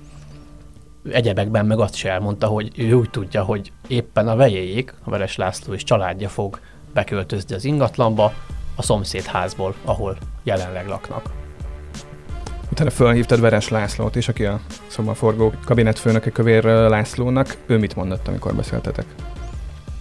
Egyebekben 1.10 1.66
meg 1.66 1.78
azt 1.78 1.94
is 1.94 2.04
elmondta, 2.04 2.46
hogy 2.46 2.72
ő 2.76 2.92
úgy 2.92 3.10
tudja, 3.10 3.42
hogy 3.42 3.72
éppen 3.88 4.28
a 4.28 4.36
vejéjék, 4.36 4.94
a 5.04 5.10
Veres 5.10 5.36
László 5.36 5.72
és 5.72 5.84
családja 5.84 6.28
fog 6.28 6.60
beköltözni 6.94 7.54
az 7.54 7.64
ingatlanba 7.64 8.32
a 8.76 8.82
szomszédházból, 8.82 9.74
ahol 9.84 10.16
jelenleg 10.42 10.88
laknak. 10.88 11.41
Utána 12.72 12.90
fölhívtad 12.90 13.40
Veres 13.40 13.68
Lászlót 13.68 14.16
is, 14.16 14.28
aki 14.28 14.44
a 14.44 14.60
szobaforgó 14.86 15.52
kabinetfőnöke 15.64 16.30
Kövér 16.30 16.64
Lászlónak. 16.64 17.56
Ő 17.66 17.78
mit 17.78 17.96
mondott, 17.96 18.28
amikor 18.28 18.54
beszéltetek? 18.54 19.04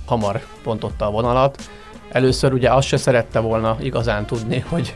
Hamar 0.06 0.42
pontotta 0.64 1.06
a 1.06 1.12
vonalat. 1.12 1.70
Először 2.12 2.54
ugye 2.54 2.74
azt 2.74 2.88
se 2.88 2.98
szerette 2.98 3.40
volna 3.40 3.78
igazán 3.80 4.26
tudni, 4.26 4.60
hogy 4.60 4.96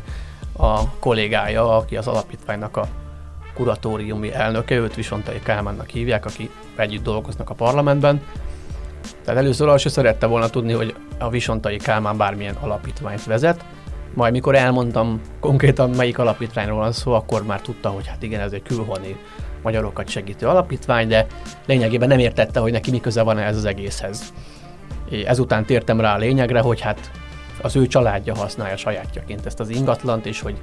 a 0.58 0.90
kollégája, 1.00 1.78
aki 1.78 1.98
az 1.98 2.08
alapítványnak 2.08 2.78
a 2.78 2.88
kuratóriumi 3.54 4.34
elnöke, 4.34 4.76
őt 4.76 4.96
Visontai 4.96 5.40
Kálmánnak 5.44 5.90
hívják, 5.90 6.26
aki 6.26 6.50
együtt 6.76 7.04
dolgoznak 7.04 7.50
a 7.50 7.54
parlamentben. 7.54 8.22
Tehát 9.24 9.40
először 9.40 9.68
azt 9.68 9.84
se 9.84 9.90
szerette 9.90 10.26
volna 10.26 10.50
tudni, 10.50 10.74
hogy 10.74 10.96
a 11.18 11.30
Visontai 11.30 11.78
Kálmán 11.78 12.18
bármilyen 12.18 12.56
alapítványt 12.56 13.24
vezet, 13.24 13.66
majd 14.16 14.34
mikor 14.34 14.56
elmondtam 14.56 15.22
konkrétan 15.40 15.90
melyik 15.90 16.18
alapítványról 16.18 16.78
van 16.78 16.92
szó, 16.92 17.14
akkor 17.14 17.44
már 17.46 17.62
tudta, 17.62 17.90
hogy 17.90 18.08
hát 18.08 18.24
igen, 18.24 18.40
ez 18.40 18.52
egy 18.52 18.62
külhoni 18.62 19.16
magyarokat 19.62 20.10
segítő 20.10 20.48
alapítvány, 20.48 21.08
de 21.08 21.26
lényegében 21.66 22.08
nem 22.08 22.20
értette, 22.20 22.60
hogy 22.60 22.72
neki 22.72 22.92
mi 22.92 23.00
köze 23.00 23.22
van 23.22 23.38
ez 23.38 23.58
az 23.58 23.66
egészhez. 23.66 24.34
Ezután 25.26 25.66
tértem 25.66 26.00
rá 26.00 26.16
a 26.16 26.18
lényegre, 26.18 26.60
hogy 26.60 26.82
hát 26.82 27.12
az 27.62 27.76
ő 27.76 27.88
családja 27.88 28.36
használja 28.36 28.78
sajátjaként 28.78 29.46
ezt 29.46 29.60
az 29.60 29.70
ingatlant, 29.70 30.26
és 30.26 30.42
hogy 30.42 30.58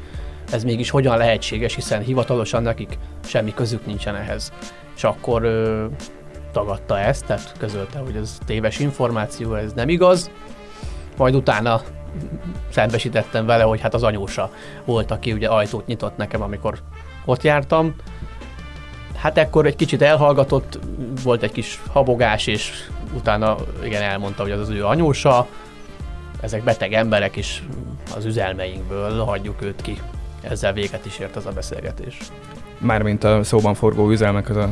ez 0.52 0.64
mégis 0.64 0.90
hogyan 0.90 1.16
lehetséges, 1.16 1.75
hiszen 1.75 2.02
hivatalosan 2.02 2.62
nekik 2.62 2.99
semmi 3.25 3.54
közük 3.54 3.87
nincsen 3.87 4.14
ehhez. 4.14 4.52
És 4.97 5.04
akkor 5.04 5.42
ö, 5.42 5.87
tagadta 6.52 6.99
ezt, 6.99 7.26
tehát 7.26 7.54
közölte, 7.59 7.99
hogy 7.99 8.16
ez 8.16 8.38
téves 8.47 8.78
információ, 8.78 9.54
ez 9.54 9.73
nem 9.73 9.88
igaz. 9.88 10.30
Majd 11.16 11.35
utána 11.35 11.80
szembesítettem 12.69 13.47
vele, 13.47 13.62
hogy 13.62 13.81
hát 13.81 13.95
az 13.95 14.02
anyósa 14.02 14.50
volt, 14.85 15.11
aki 15.11 15.33
ugye 15.33 15.49
ajtót 15.49 15.87
nyitott 15.87 16.16
nekem, 16.16 16.42
amikor 16.42 16.78
ott 17.25 17.42
jártam. 17.42 17.95
Hát 19.16 19.38
ekkor 19.38 19.66
egy 19.66 19.76
kicsit 19.76 20.02
elhallgatott, 20.02 20.78
volt 21.23 21.42
egy 21.42 21.52
kis 21.52 21.81
habogás, 21.92 22.47
és 22.47 22.88
utána 23.14 23.57
igen 23.85 24.02
elmondta, 24.02 24.42
hogy 24.42 24.50
az 24.50 24.61
az 24.61 24.69
ő 24.69 24.87
anyósa, 24.87 25.47
ezek 26.40 26.64
beteg 26.64 26.92
emberek, 26.92 27.37
és 27.37 27.62
az 28.16 28.25
üzelmeinkből 28.25 29.25
hagyjuk 29.25 29.62
őt 29.62 29.83
ki. 29.83 30.00
Ezzel 30.40 30.73
véget 30.73 31.07
is 31.07 31.19
ért 31.19 31.37
az 31.37 31.47
a 31.47 31.50
beszélgetés. 31.50 32.19
Mármint 32.82 33.24
a 33.24 33.44
szóban 33.44 33.74
forgó 33.74 34.10
üzelmek, 34.10 34.48
az 34.48 34.56
a 34.56 34.68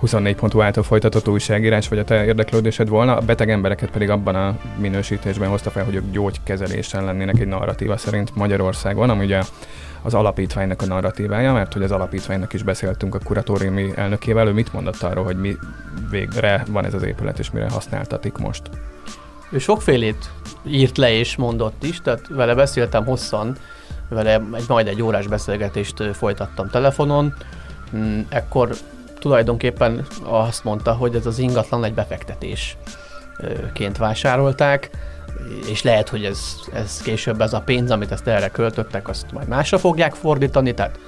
24 0.00 0.34
pontú 0.34 0.60
által 0.60 0.82
folytatott 0.82 1.28
újságírás, 1.28 1.88
vagy 1.88 1.98
a 1.98 2.04
te 2.04 2.24
érdeklődésed 2.24 2.88
volna, 2.88 3.16
a 3.16 3.20
beteg 3.20 3.50
embereket 3.50 3.90
pedig 3.90 4.10
abban 4.10 4.34
a 4.34 4.56
minősítésben 4.78 5.48
hozta 5.48 5.70
fel, 5.70 5.84
hogy 5.84 5.94
ők 5.94 6.10
gyógykezelésen 6.10 7.04
lennének 7.04 7.38
egy 7.38 7.46
narratíva 7.46 7.96
szerint 7.96 8.34
Magyarországon, 8.34 9.10
ami 9.10 9.24
ugye 9.24 9.42
az 10.02 10.14
alapítványnak 10.14 10.82
a 10.82 10.86
narratívája, 10.86 11.52
mert 11.52 11.72
hogy 11.72 11.82
az 11.82 11.92
alapítványnak 11.92 12.52
is 12.52 12.62
beszéltünk 12.62 13.14
a 13.14 13.18
kuratóriumi 13.24 13.92
elnökével, 13.94 14.46
ő 14.46 14.52
mit 14.52 14.72
mondott 14.72 15.02
arról, 15.02 15.24
hogy 15.24 15.40
mi 15.40 15.56
végre 16.10 16.64
van 16.70 16.84
ez 16.84 16.94
az 16.94 17.02
épület, 17.02 17.38
és 17.38 17.50
mire 17.50 17.70
használtatik 17.70 18.36
most? 18.36 18.62
Ő 19.50 19.58
sokfélét 19.58 20.30
írt 20.66 20.98
le 20.98 21.12
és 21.12 21.36
mondott 21.36 21.82
is, 21.82 22.00
tehát 22.00 22.28
vele 22.28 22.54
beszéltem 22.54 23.04
hosszan, 23.04 23.56
vele 24.12 24.32
egy, 24.32 24.64
majd 24.68 24.86
egy 24.86 25.02
órás 25.02 25.26
beszélgetést 25.26 26.02
folytattam 26.12 26.68
telefonon, 26.68 27.34
mm, 27.96 28.20
ekkor 28.28 28.70
tulajdonképpen 29.18 30.06
azt 30.22 30.64
mondta, 30.64 30.92
hogy 30.92 31.14
ez 31.14 31.26
az 31.26 31.38
ingatlan 31.38 31.84
egy 31.84 31.94
befektetésként 31.94 33.96
vásárolták, 33.98 34.90
és 35.70 35.82
lehet, 35.82 36.08
hogy 36.08 36.24
ez, 36.24 36.54
ez 36.72 37.02
később 37.02 37.40
ez 37.40 37.52
a 37.52 37.60
pénz, 37.60 37.90
amit 37.90 38.12
ezt 38.12 38.26
erre 38.26 38.48
költöttek, 38.48 39.08
azt 39.08 39.32
majd 39.32 39.48
másra 39.48 39.78
fogják 39.78 40.14
fordítani, 40.14 40.74
tehát 40.74 40.98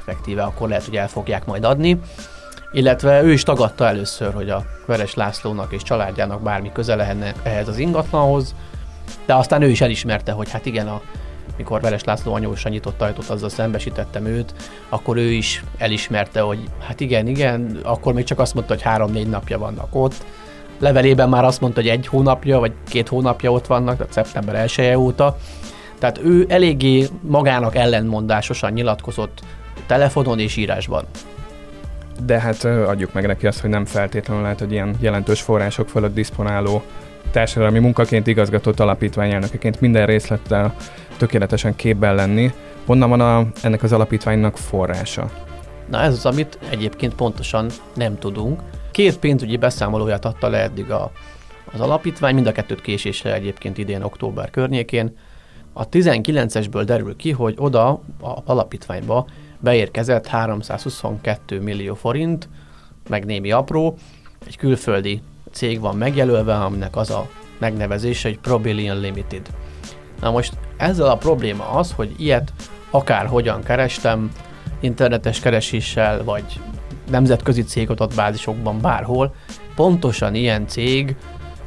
effektíve 0.00 0.42
akkor 0.42 0.68
lehet, 0.68 0.84
hogy 0.84 0.96
el 0.96 1.08
fogják 1.08 1.46
majd 1.46 1.64
adni. 1.64 2.00
Illetve 2.72 3.22
ő 3.22 3.32
is 3.32 3.42
tagadta 3.42 3.86
először, 3.86 4.34
hogy 4.34 4.50
a 4.50 4.64
Veres 4.86 5.14
Lászlónak 5.14 5.72
és 5.72 5.82
családjának 5.82 6.42
bármi 6.42 6.72
köze 6.72 6.94
lenne 6.94 7.32
ehhez 7.42 7.68
az 7.68 7.78
ingatlanhoz, 7.78 8.54
de 9.26 9.34
aztán 9.34 9.62
ő 9.62 9.68
is 9.68 9.80
elismerte, 9.80 10.32
hogy 10.32 10.50
hát 10.50 10.66
igen, 10.66 10.88
a, 10.88 11.00
mikor 11.56 11.80
Veres 11.80 12.04
László 12.04 12.34
anyósa 12.34 12.68
nyitott 12.68 13.02
ajtót, 13.02 13.28
azzal 13.28 13.48
szembesítettem 13.48 14.26
őt, 14.26 14.54
akkor 14.88 15.16
ő 15.16 15.30
is 15.30 15.64
elismerte, 15.78 16.40
hogy 16.40 16.58
hát 16.86 17.00
igen, 17.00 17.26
igen, 17.26 17.78
akkor 17.82 18.14
még 18.14 18.24
csak 18.24 18.38
azt 18.38 18.54
mondta, 18.54 18.72
hogy 18.72 18.82
három-négy 18.82 19.28
napja 19.28 19.58
vannak 19.58 19.94
ott. 19.94 20.14
Levelében 20.78 21.28
már 21.28 21.44
azt 21.44 21.60
mondta, 21.60 21.80
hogy 21.80 21.90
egy 21.90 22.06
hónapja, 22.06 22.58
vagy 22.58 22.72
két 22.88 23.08
hónapja 23.08 23.52
ott 23.52 23.66
vannak, 23.66 23.96
tehát 23.96 24.12
szeptember 24.12 24.54
1 24.54 24.74
-e 24.76 24.98
óta. 24.98 25.36
Tehát 25.98 26.20
ő 26.24 26.46
eléggé 26.48 27.08
magának 27.20 27.76
ellenmondásosan 27.76 28.72
nyilatkozott 28.72 29.40
telefonon 29.86 30.38
és 30.38 30.56
írásban. 30.56 31.04
De 32.26 32.40
hát 32.40 32.64
adjuk 32.64 33.12
meg 33.12 33.26
neki 33.26 33.46
azt, 33.46 33.60
hogy 33.60 33.70
nem 33.70 33.84
feltétlenül 33.84 34.42
lehet, 34.42 34.58
hogy 34.58 34.72
ilyen 34.72 34.96
jelentős 35.00 35.40
források 35.40 35.88
fölött 35.88 36.14
diszponáló 36.14 36.82
társadalmi 37.30 37.78
munkaként 37.78 38.26
igazgatott 38.26 38.80
alapítványelnökeként 38.80 39.80
minden 39.80 40.06
részlettel 40.06 40.74
tökéletesen 41.20 41.76
képben 41.76 42.14
lenni. 42.14 42.52
Honnan 42.86 43.08
van 43.08 43.20
a, 43.20 43.46
ennek 43.62 43.82
az 43.82 43.92
alapítványnak 43.92 44.56
forrása? 44.56 45.30
Na 45.90 46.00
ez 46.00 46.12
az, 46.12 46.26
amit 46.26 46.58
egyébként 46.70 47.14
pontosan 47.14 47.70
nem 47.94 48.18
tudunk. 48.18 48.60
Két 48.90 49.18
pénzügyi 49.18 49.56
beszámolóját 49.56 50.24
adta 50.24 50.48
le 50.48 50.58
eddig 50.58 50.90
a, 50.90 51.10
az 51.72 51.80
alapítvány, 51.80 52.34
mind 52.34 52.46
a 52.46 52.52
kettőt 52.52 52.80
késésre 52.80 53.34
egyébként 53.34 53.78
idén 53.78 54.02
október 54.02 54.50
környékén. 54.50 55.16
A 55.72 55.88
19-esből 55.88 56.82
derül 56.84 57.16
ki, 57.16 57.30
hogy 57.30 57.54
oda 57.58 57.88
a 58.20 58.42
alapítványba 58.44 59.26
beérkezett 59.58 60.26
322 60.26 61.60
millió 61.60 61.94
forint, 61.94 62.48
meg 63.08 63.24
némi 63.24 63.50
apró, 63.50 63.96
egy 64.46 64.56
külföldi 64.56 65.22
cég 65.52 65.80
van 65.80 65.96
megjelölve, 65.96 66.54
aminek 66.54 66.96
az 66.96 67.10
a 67.10 67.28
megnevezése, 67.58 68.28
hogy 68.28 68.38
Probillion 68.38 69.00
Limited. 69.00 69.46
Na 70.20 70.30
most 70.30 70.52
ezzel 70.80 71.10
a 71.10 71.16
probléma 71.16 71.70
az, 71.70 71.92
hogy 71.92 72.14
ilyet 72.16 72.52
akár 72.90 73.26
hogyan 73.26 73.62
kerestem, 73.62 74.30
internetes 74.80 75.40
kereséssel, 75.40 76.24
vagy 76.24 76.60
nemzetközi 77.10 77.62
cégadatbázisokban 77.62 78.80
bárhol, 78.80 79.34
pontosan 79.74 80.34
ilyen 80.34 80.66
cég 80.66 81.16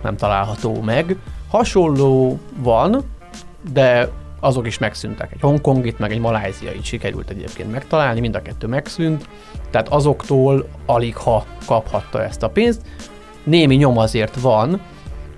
nem 0.03 0.15
található 0.15 0.82
meg. 0.82 1.15
Hasonló 1.50 2.39
van, 2.58 3.03
de 3.74 4.10
azok 4.39 4.67
is 4.67 4.77
megszűntek. 4.77 5.32
Egy 5.32 5.41
hongkongit, 5.41 6.00
meg 6.00 6.12
egy 6.12 6.20
maláziait 6.20 6.84
sikerült 6.84 7.29
egyébként 7.29 7.72
megtalálni, 7.72 8.20
mind 8.20 8.36
a 8.36 8.41
kettő 8.41 8.67
megszűnt, 8.67 9.27
tehát 9.70 9.88
azoktól 9.88 10.67
alig 10.86 11.15
ha 11.15 11.46
kaphatta 11.65 12.24
ezt 12.24 12.43
a 12.43 12.50
pénzt. 12.50 12.82
Némi 13.43 13.75
nyom 13.75 13.98
azért 13.98 14.39
van, 14.39 14.82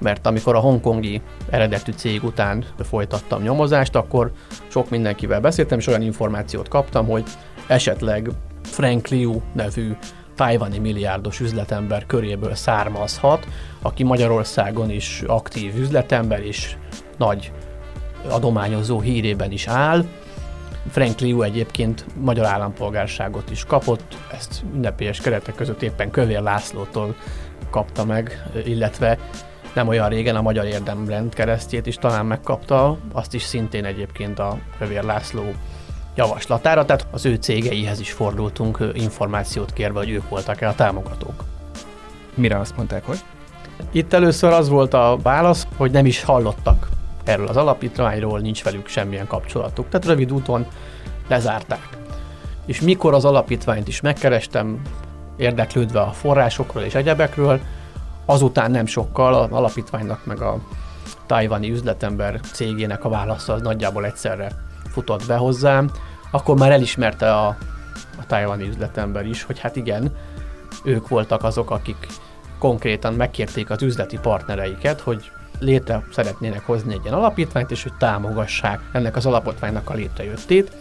mert 0.05 0.27
amikor 0.27 0.55
a 0.55 0.59
hongkongi 0.59 1.21
eredetű 1.49 1.91
cég 1.91 2.23
után 2.23 2.65
folytattam 2.83 3.41
nyomozást, 3.41 3.95
akkor 3.95 4.31
sok 4.67 4.89
mindenkivel 4.89 5.39
beszéltem, 5.39 5.77
és 5.77 5.87
olyan 5.87 6.01
információt 6.01 6.67
kaptam, 6.67 7.07
hogy 7.07 7.23
esetleg 7.67 8.29
Frank 8.63 9.07
Liu 9.07 9.41
nevű 9.53 9.91
tájvani 10.35 10.77
milliárdos 10.77 11.39
üzletember 11.39 12.05
köréből 12.05 12.55
származhat, 12.55 13.47
aki 13.81 14.03
Magyarországon 14.03 14.89
is 14.89 15.23
aktív 15.27 15.77
üzletember 15.77 16.39
és 16.39 16.75
nagy 17.17 17.51
adományozó 18.29 18.99
hírében 18.99 19.51
is 19.51 19.67
áll. 19.67 20.05
Frank 20.89 21.19
Liu 21.19 21.41
egyébként 21.41 22.05
magyar 22.21 22.45
állampolgárságot 22.45 23.51
is 23.51 23.63
kapott, 23.63 24.17
ezt 24.31 24.63
ünnepélyes 24.73 25.19
keretek 25.19 25.55
között 25.55 25.81
éppen 25.81 26.11
Kövér 26.11 26.41
Lászlótól 26.41 27.15
kapta 27.69 28.05
meg, 28.05 28.43
illetve 28.65 29.17
nem 29.75 29.87
olyan 29.87 30.09
régen 30.09 30.35
a 30.35 30.41
Magyar 30.41 30.65
Érdemrend 30.65 31.33
keresztjét 31.33 31.85
is 31.85 31.95
talán 31.95 32.25
megkapta, 32.25 32.97
azt 33.11 33.33
is 33.33 33.43
szintén 33.43 33.85
egyébként 33.85 34.39
a 34.39 34.57
Kövér 34.77 35.03
László 35.03 35.43
javaslatára, 36.15 36.85
tehát 36.85 37.07
az 37.11 37.25
ő 37.25 37.35
cégeihez 37.35 37.99
is 37.99 38.11
fordultunk 38.11 38.91
információt 38.93 39.73
kérve, 39.73 39.99
hogy 39.99 40.09
ők 40.09 40.29
voltak-e 40.29 40.67
a 40.67 40.75
támogatók. 40.75 41.43
Mire 42.33 42.59
azt 42.59 42.77
mondták, 42.77 43.05
hogy? 43.05 43.19
Itt 43.91 44.13
először 44.13 44.51
az 44.51 44.69
volt 44.69 44.93
a 44.93 45.17
válasz, 45.23 45.67
hogy 45.77 45.91
nem 45.91 46.05
is 46.05 46.23
hallottak 46.23 46.89
erről 47.23 47.47
az 47.47 47.57
alapítványról, 47.57 48.39
nincs 48.39 48.63
velük 48.63 48.87
semmilyen 48.87 49.27
kapcsolatuk. 49.27 49.89
Tehát 49.89 50.07
rövid 50.07 50.31
úton 50.31 50.65
lezárták. 51.27 51.89
És 52.65 52.81
mikor 52.81 53.13
az 53.13 53.25
alapítványt 53.25 53.87
is 53.87 54.01
megkerestem, 54.01 54.81
érdeklődve 55.37 56.01
a 56.01 56.11
forrásokról 56.11 56.83
és 56.83 56.95
egyebekről, 56.95 57.59
azután 58.25 58.71
nem 58.71 58.85
sokkal 58.85 59.33
az 59.33 59.51
alapítványnak 59.51 60.25
meg 60.25 60.41
a 60.41 60.57
tajvani 61.25 61.71
üzletember 61.71 62.39
cégének 62.39 63.05
a 63.05 63.09
válasza 63.09 63.53
az 63.53 63.61
nagyjából 63.61 64.05
egyszerre 64.05 64.51
futott 64.91 65.25
be 65.27 65.35
hozzám, 65.35 65.91
akkor 66.31 66.57
már 66.57 66.71
elismerte 66.71 67.33
a, 67.33 67.47
a 68.17 68.25
tajvani 68.27 68.67
üzletember 68.67 69.25
is, 69.25 69.43
hogy 69.43 69.59
hát 69.59 69.75
igen, 69.75 70.15
ők 70.83 71.07
voltak 71.07 71.43
azok, 71.43 71.71
akik 71.71 72.07
konkrétan 72.59 73.13
megkérték 73.13 73.69
az 73.69 73.81
üzleti 73.81 74.17
partnereiket, 74.17 74.99
hogy 75.01 75.31
létre 75.59 76.03
szeretnének 76.11 76.65
hozni 76.65 76.93
egy 76.93 76.99
ilyen 77.03 77.17
alapítványt, 77.17 77.71
és 77.71 77.83
hogy 77.83 77.93
támogassák 77.93 78.79
ennek 78.91 79.15
az 79.15 79.25
alapítványnak 79.25 79.89
a 79.89 79.93
létrejöttét. 79.93 80.71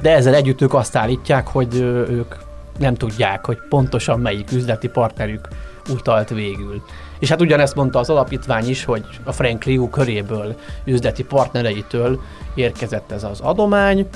De 0.00 0.14
ezzel 0.14 0.34
együtt 0.34 0.60
ők 0.60 0.74
azt 0.74 0.96
állítják, 0.96 1.46
hogy 1.46 1.74
ők 2.10 2.34
nem 2.78 2.94
tudják, 2.94 3.46
hogy 3.46 3.58
pontosan 3.68 4.20
melyik 4.20 4.52
üzleti 4.52 4.88
partnerük 4.88 5.48
utalt 5.90 6.28
végül. 6.28 6.82
És 7.18 7.28
hát 7.28 7.40
ugyanezt 7.40 7.74
mondta 7.74 7.98
az 7.98 8.10
alapítvány 8.10 8.68
is, 8.68 8.84
hogy 8.84 9.04
a 9.24 9.32
Frank 9.32 9.64
Liu 9.64 9.88
köréből, 9.90 10.56
üzleti 10.84 11.24
partnereitől 11.24 12.20
érkezett 12.54 13.12
ez 13.12 13.24
az 13.24 13.40
adomány. 13.40 14.08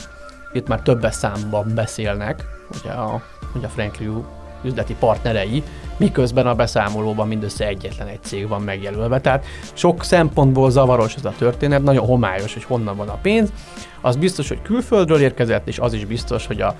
Itt 0.52 0.68
már 0.68 0.80
többes 0.80 1.14
számban 1.14 1.72
beszélnek, 1.74 2.44
ugye 2.80 2.90
a, 2.90 3.22
hogy 3.52 3.64
a 3.64 3.68
Frank 3.68 3.96
Liu 3.96 4.24
üzleti 4.64 4.94
partnerei, 4.98 5.62
miközben 5.96 6.46
a 6.46 6.54
beszámolóban 6.54 7.28
mindössze 7.28 7.66
egyetlen 7.66 8.08
egy 8.08 8.22
cég 8.22 8.48
van 8.48 8.62
megjelölve. 8.62 9.20
Tehát 9.20 9.44
sok 9.72 10.04
szempontból 10.04 10.70
zavaros 10.70 11.14
ez 11.14 11.24
a 11.24 11.32
történet, 11.38 11.82
nagyon 11.82 12.06
homályos, 12.06 12.52
hogy 12.52 12.64
honnan 12.64 12.96
van 12.96 13.08
a 13.08 13.18
pénz. 13.22 13.52
Az 14.00 14.16
biztos, 14.16 14.48
hogy 14.48 14.62
külföldről 14.62 15.20
érkezett, 15.20 15.68
és 15.68 15.78
az 15.78 15.92
is 15.92 16.04
biztos, 16.04 16.46
hogy 16.46 16.60
a 16.60 16.76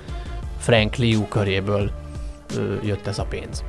Frank 0.57 0.95
Liu 0.95 1.27
köréből 1.27 1.91
ö, 2.57 2.75
jött 2.83 3.07
ez 3.07 3.19
a 3.19 3.23
pénz. 3.23 3.63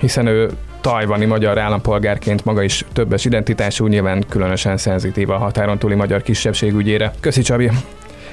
Hiszen 0.00 0.26
ő 0.26 0.50
tajvani 0.80 1.24
magyar 1.24 1.58
állampolgárként 1.58 2.44
maga 2.44 2.62
is 2.62 2.84
többes 2.92 3.24
identitású, 3.24 3.86
nyilván 3.86 4.24
különösen 4.28 4.76
szenzitív 4.76 5.30
a 5.30 5.36
határon 5.36 5.78
túli 5.78 5.94
magyar 5.94 6.22
kisebbség 6.22 6.74
ügyére. 6.74 7.12
Köszi 7.20 7.42
Csabi! 7.42 7.70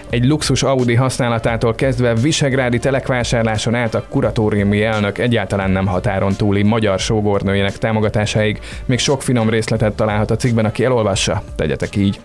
Egy 0.10 0.26
luxus 0.26 0.64
Audi 0.64 0.96
használatától 0.96 1.76
kezdve 1.76 2.14
Visegrádi 2.14 2.80
telekvásárláson 2.80 3.76
át 3.76 3.96
a 3.96 4.06
kuratóriumi 4.10 4.84
elnök 4.84 5.18
egyáltalán 5.18 5.72
nem 5.72 5.86
határon 5.86 6.34
túli 6.34 6.64
magyar 6.64 7.00
sógornőjének 7.00 7.78
támogatásáig 7.78 8.60
még 8.86 9.00
sok 9.00 9.22
finom 9.22 9.50
részletet 9.50 9.96
találhat 9.96 10.32
a 10.32 10.36
cikkben, 10.36 10.66
aki 10.66 10.84
elolvassa, 10.84 11.44
tegyetek 11.56 11.96
így. 11.96 12.20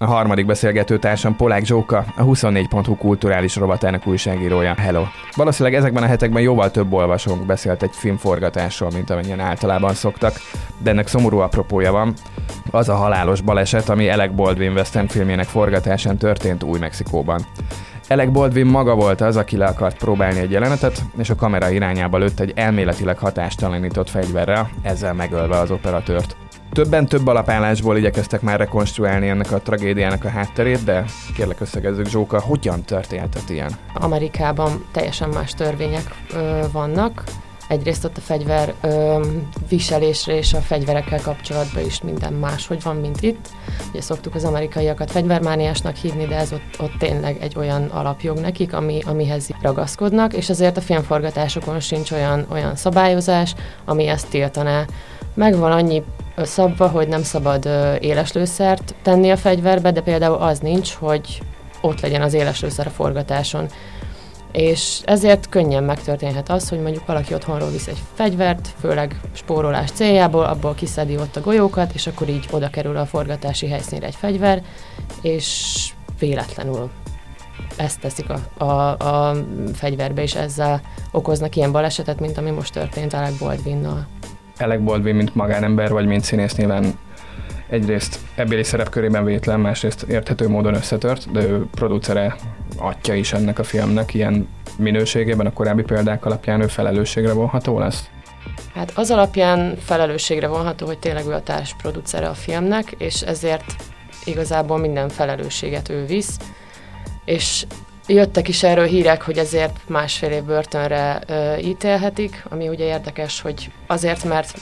A 0.00 0.06
harmadik 0.06 0.46
beszélgető 0.46 0.98
társam 0.98 1.36
Polák 1.36 1.64
Zsóka, 1.64 2.04
a 2.16 2.22
24.hu 2.22 2.96
kulturális 2.96 3.56
rovatának 3.56 4.06
újságírója. 4.06 4.74
Hello! 4.74 5.02
Valószínűleg 5.34 5.78
ezekben 5.78 6.02
a 6.02 6.06
hetekben 6.06 6.42
jóval 6.42 6.70
több 6.70 6.92
olvasónk 6.92 7.46
beszélt 7.46 7.82
egy 7.82 7.90
filmforgatásról, 7.92 8.90
mint 8.90 9.10
amennyien 9.10 9.40
általában 9.40 9.94
szoktak, 9.94 10.34
de 10.78 10.90
ennek 10.90 11.06
szomorú 11.06 11.38
apropója 11.38 11.92
van. 11.92 12.14
Az 12.70 12.88
a 12.88 12.94
halálos 12.94 13.40
baleset, 13.40 13.88
ami 13.88 14.08
Alec 14.08 14.34
Baldwin 14.34 14.72
western 14.72 15.06
filmjének 15.06 15.46
forgatásán 15.46 16.16
történt 16.16 16.62
Új-Mexikóban. 16.62 17.46
Alec 18.08 18.30
Baldwin 18.30 18.66
maga 18.66 18.94
volt 18.94 19.20
az, 19.20 19.36
aki 19.36 19.56
le 19.56 19.66
akart 19.66 19.96
próbálni 19.96 20.38
egy 20.38 20.50
jelenetet, 20.50 21.02
és 21.18 21.30
a 21.30 21.34
kamera 21.34 21.70
irányába 21.70 22.18
lőtt 22.18 22.40
egy 22.40 22.52
elméletileg 22.54 23.18
hatástalanított 23.18 24.10
fegyverrel, 24.10 24.70
ezzel 24.82 25.14
megölve 25.14 25.58
az 25.58 25.70
operatőrt. 25.70 26.36
Többen 26.72 27.06
több 27.06 27.26
alapállásból 27.26 27.96
igyekeztek 27.96 28.40
már 28.40 28.58
rekonstruálni 28.58 29.28
ennek 29.28 29.52
a 29.52 29.60
tragédiának 29.60 30.24
a 30.24 30.28
hátterét, 30.28 30.84
de 30.84 31.04
kérlek 31.36 31.60
összegezzük 31.60 32.06
Zsóka, 32.06 32.40
hogyan 32.40 32.82
történhetett 32.82 33.50
ilyen? 33.50 33.70
Amerikában 33.94 34.84
teljesen 34.92 35.28
más 35.28 35.54
törvények 35.54 36.14
ö, 36.32 36.60
vannak. 36.72 37.22
Egyrészt 37.68 38.04
ott 38.04 38.16
a 38.16 38.20
fegyver 38.20 38.74
ö, 38.80 39.24
viselésre 39.68 40.36
és 40.36 40.52
a 40.52 40.58
fegyverekkel 40.58 41.20
kapcsolatban 41.20 41.84
is 41.84 42.02
minden 42.02 42.32
máshogy 42.32 42.82
van, 42.82 42.96
mint 42.96 43.22
itt. 43.22 43.48
Ugye 43.90 44.00
szoktuk 44.00 44.34
az 44.34 44.44
amerikaiakat 44.44 45.10
fegyvermániásnak 45.10 45.96
hívni, 45.96 46.26
de 46.26 46.36
ez 46.36 46.52
ott, 46.52 46.80
ott 46.80 46.98
tényleg 46.98 47.36
egy 47.40 47.54
olyan 47.56 47.84
alapjog 47.84 48.38
nekik, 48.38 48.72
ami, 48.72 49.00
amihez 49.06 49.48
ragaszkodnak, 49.62 50.32
és 50.34 50.48
azért 50.48 50.76
a 50.76 50.80
filmforgatásokon 50.80 51.80
sincs 51.80 52.10
olyan, 52.10 52.46
olyan 52.52 52.76
szabályozás, 52.76 53.54
ami 53.84 54.06
ezt 54.06 54.28
tiltaná. 54.28 54.84
Megvan 55.34 55.72
annyi 55.72 56.02
szabva, 56.36 56.88
hogy 56.88 57.08
nem 57.08 57.22
szabad 57.22 57.68
éles 58.00 58.32
lőszert 58.32 58.94
tenni 59.02 59.30
a 59.30 59.36
fegyverbe, 59.36 59.92
de 59.92 60.00
például 60.00 60.36
az 60.36 60.58
nincs, 60.58 60.92
hogy 60.92 61.42
ott 61.80 62.00
legyen 62.00 62.22
az 62.22 62.34
éles 62.34 62.62
a 62.62 62.82
forgatáson. 62.82 63.66
És 64.52 65.00
ezért 65.04 65.48
könnyen 65.48 65.84
megtörténhet 65.84 66.48
az, 66.48 66.68
hogy 66.68 66.80
mondjuk 66.80 67.06
valaki 67.06 67.34
otthonról 67.34 67.70
visz 67.70 67.86
egy 67.86 68.02
fegyvert, 68.14 68.68
főleg 68.80 69.20
spórolás 69.32 69.90
céljából, 69.90 70.44
abból 70.44 70.74
kiszedi 70.74 71.16
ott 71.16 71.36
a 71.36 71.40
golyókat, 71.40 71.94
és 71.94 72.06
akkor 72.06 72.28
így 72.28 72.48
oda 72.50 72.70
kerül 72.70 72.96
a 72.96 73.06
forgatási 73.06 73.68
helyszínre 73.68 74.06
egy 74.06 74.14
fegyver, 74.14 74.62
és 75.22 75.88
véletlenül 76.18 76.90
ezt 77.76 78.00
teszik 78.00 78.26
a, 78.30 78.64
a, 78.64 78.96
a 78.96 79.36
fegyverbe, 79.74 80.22
és 80.22 80.34
ezzel 80.34 80.80
okoznak 81.10 81.56
ilyen 81.56 81.72
balesetet, 81.72 82.20
mint 82.20 82.38
ami 82.38 82.50
most 82.50 82.72
történt 82.72 83.12
Alec 83.12 83.38
Baldwinnal. 83.38 84.06
Alec 84.58 84.80
Baldwin, 84.80 85.14
mint 85.14 85.34
magánember, 85.34 85.90
vagy 85.90 86.06
mint 86.06 86.24
színész 86.24 86.54
nyilván 86.54 86.98
egyrészt 87.68 88.18
ebbéli 88.34 88.62
szerepkörében 88.62 89.24
vétlen, 89.24 89.60
másrészt 89.60 90.02
érthető 90.02 90.48
módon 90.48 90.74
összetört, 90.74 91.32
de 91.32 91.40
ő 91.40 91.66
producere, 91.70 92.36
atya 92.78 93.14
is 93.14 93.32
ennek 93.32 93.58
a 93.58 93.64
filmnek, 93.64 94.14
ilyen 94.14 94.48
minőségében 94.76 95.46
a 95.46 95.52
korábbi 95.52 95.82
példák 95.82 96.24
alapján 96.24 96.60
ő 96.60 96.66
felelősségre 96.66 97.32
vonható 97.32 97.78
lesz? 97.78 98.10
Hát 98.74 98.92
az 98.94 99.10
alapján 99.10 99.76
felelősségre 99.76 100.46
vonható, 100.46 100.86
hogy 100.86 100.98
tényleg 100.98 101.26
ő 101.26 101.32
a 101.32 101.42
társproducere 101.42 102.28
a 102.28 102.34
filmnek, 102.34 102.94
és 102.98 103.20
ezért 103.20 103.74
igazából 104.24 104.78
minden 104.78 105.08
felelősséget 105.08 105.88
ő 105.88 106.04
visz, 106.04 106.36
és 107.24 107.66
Jöttek 108.10 108.48
is 108.48 108.62
erről 108.62 108.86
hírek, 108.86 109.22
hogy 109.22 109.38
ezért 109.38 109.76
másfél 109.86 110.30
év 110.30 110.42
börtönre 110.42 111.20
ö, 111.26 111.56
ítélhetik, 111.56 112.44
ami 112.48 112.68
ugye 112.68 112.84
érdekes, 112.84 113.40
hogy 113.40 113.70
azért, 113.86 114.24
mert 114.24 114.58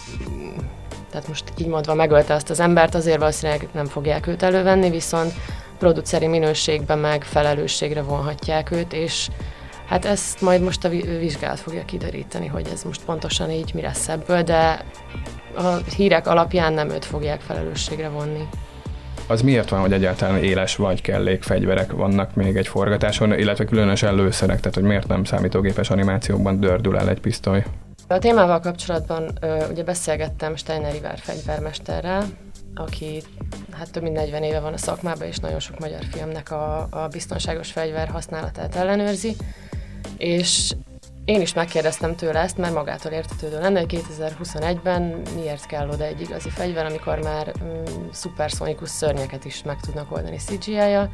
tehát 1.10 1.28
most 1.28 1.44
így 1.56 1.66
mondva 1.66 1.94
megölte 1.94 2.34
azt 2.34 2.50
az 2.50 2.60
embert, 2.60 2.94
azért 2.94 3.18
valószínűleg 3.18 3.68
nem 3.72 3.86
fogják 3.86 4.26
őt 4.26 4.42
elővenni, 4.42 4.90
viszont 4.90 5.32
produceri 5.78 6.26
minőségben 6.26 6.98
meg 6.98 7.24
felelősségre 7.24 8.02
vonhatják 8.02 8.70
őt, 8.70 8.92
és 8.92 9.28
hát 9.86 10.04
ezt 10.04 10.40
majd 10.40 10.62
most 10.62 10.84
a 10.84 10.88
vizsgálat 11.18 11.60
fogja 11.60 11.84
kideríteni, 11.84 12.46
hogy 12.46 12.68
ez 12.72 12.82
most 12.82 13.04
pontosan 13.04 13.50
így 13.50 13.74
mi 13.74 13.80
lesz 13.80 14.08
ebből, 14.08 14.42
de 14.42 14.84
a 15.56 15.76
hírek 15.96 16.26
alapján 16.26 16.72
nem 16.72 16.90
őt 16.90 17.04
fogják 17.04 17.40
felelősségre 17.40 18.08
vonni 18.08 18.48
az 19.26 19.42
miért 19.42 19.68
van, 19.68 19.80
hogy 19.80 19.92
egyáltalán 19.92 20.42
éles 20.42 20.76
vagy 20.76 21.00
kellék 21.00 21.42
fegyverek 21.42 21.92
vannak 21.92 22.34
még 22.34 22.56
egy 22.56 22.68
forgatáson, 22.68 23.38
illetve 23.38 23.64
különösen 23.64 24.14
lőszerek, 24.14 24.58
tehát 24.58 24.74
hogy 24.74 24.84
miért 24.84 25.06
nem 25.06 25.24
számítógépes 25.24 25.90
animációkban 25.90 26.60
dördül 26.60 26.98
el 26.98 27.08
egy 27.08 27.20
pisztoly? 27.20 27.64
A 28.08 28.18
témával 28.18 28.60
kapcsolatban 28.60 29.30
ö, 29.40 29.68
ugye 29.70 29.84
beszélgettem 29.84 30.56
Steiner 30.56 30.94
Ivár 30.94 31.18
fegyvermesterrel, 31.18 32.24
aki 32.78 33.22
hát 33.72 33.90
több 33.90 34.02
mint 34.02 34.14
40 34.14 34.42
éve 34.42 34.60
van 34.60 34.72
a 34.72 34.76
szakmában, 34.76 35.26
és 35.26 35.36
nagyon 35.36 35.60
sok 35.60 35.78
magyar 35.78 36.04
filmnek 36.10 36.50
a, 36.50 36.86
a 36.90 37.08
biztonságos 37.08 37.72
fegyver 37.72 38.08
használatát 38.08 38.74
ellenőrzi, 38.74 39.36
és 40.16 40.74
én 41.24 41.40
is 41.40 41.54
megkérdeztem 41.54 42.16
tőle 42.16 42.40
ezt, 42.40 42.56
mert 42.56 42.74
magától 42.74 43.12
értetődő 43.12 43.58
lenne, 43.58 43.80
hogy 43.80 44.04
2021-ben 44.18 45.22
miért 45.34 45.66
kell 45.66 45.88
oda 45.88 46.04
egy 46.04 46.20
igazi 46.20 46.48
fegyver, 46.48 46.86
amikor 46.86 47.18
már 47.22 47.52
um, 47.60 48.08
szuperszonikus 48.12 48.88
szörnyeket 48.88 49.44
is 49.44 49.62
meg 49.62 49.80
tudnak 49.80 50.12
oldani 50.12 50.36
CGI-ja, 50.36 51.08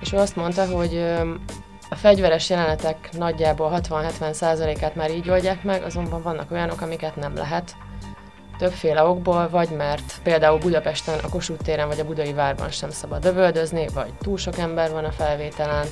és 0.00 0.12
ő 0.12 0.16
azt 0.16 0.36
mondta, 0.36 0.66
hogy 0.66 0.94
um, 0.94 1.44
a 1.90 1.94
fegyveres 1.94 2.50
jelenetek 2.50 3.08
nagyjából 3.12 3.80
60-70%-át 3.82 4.94
már 4.94 5.10
így 5.10 5.30
oldják 5.30 5.62
meg, 5.62 5.82
azonban 5.82 6.22
vannak 6.22 6.50
olyanok, 6.50 6.80
amiket 6.80 7.16
nem 7.16 7.36
lehet. 7.36 7.76
Többféle 8.58 9.02
okból, 9.02 9.48
vagy 9.48 9.70
mert 9.70 10.20
például 10.22 10.58
Budapesten, 10.58 11.18
a 11.18 11.28
Kossuth 11.28 11.62
téren 11.62 11.88
vagy 11.88 12.00
a 12.00 12.04
Budai 12.04 12.32
várban 12.32 12.70
sem 12.70 12.90
szabad 12.90 13.22
dövöldözni, 13.22 13.86
vagy 13.94 14.12
túl 14.20 14.36
sok 14.36 14.58
ember 14.58 14.90
van 14.90 15.04
a 15.04 15.12
felvételen, 15.12 15.86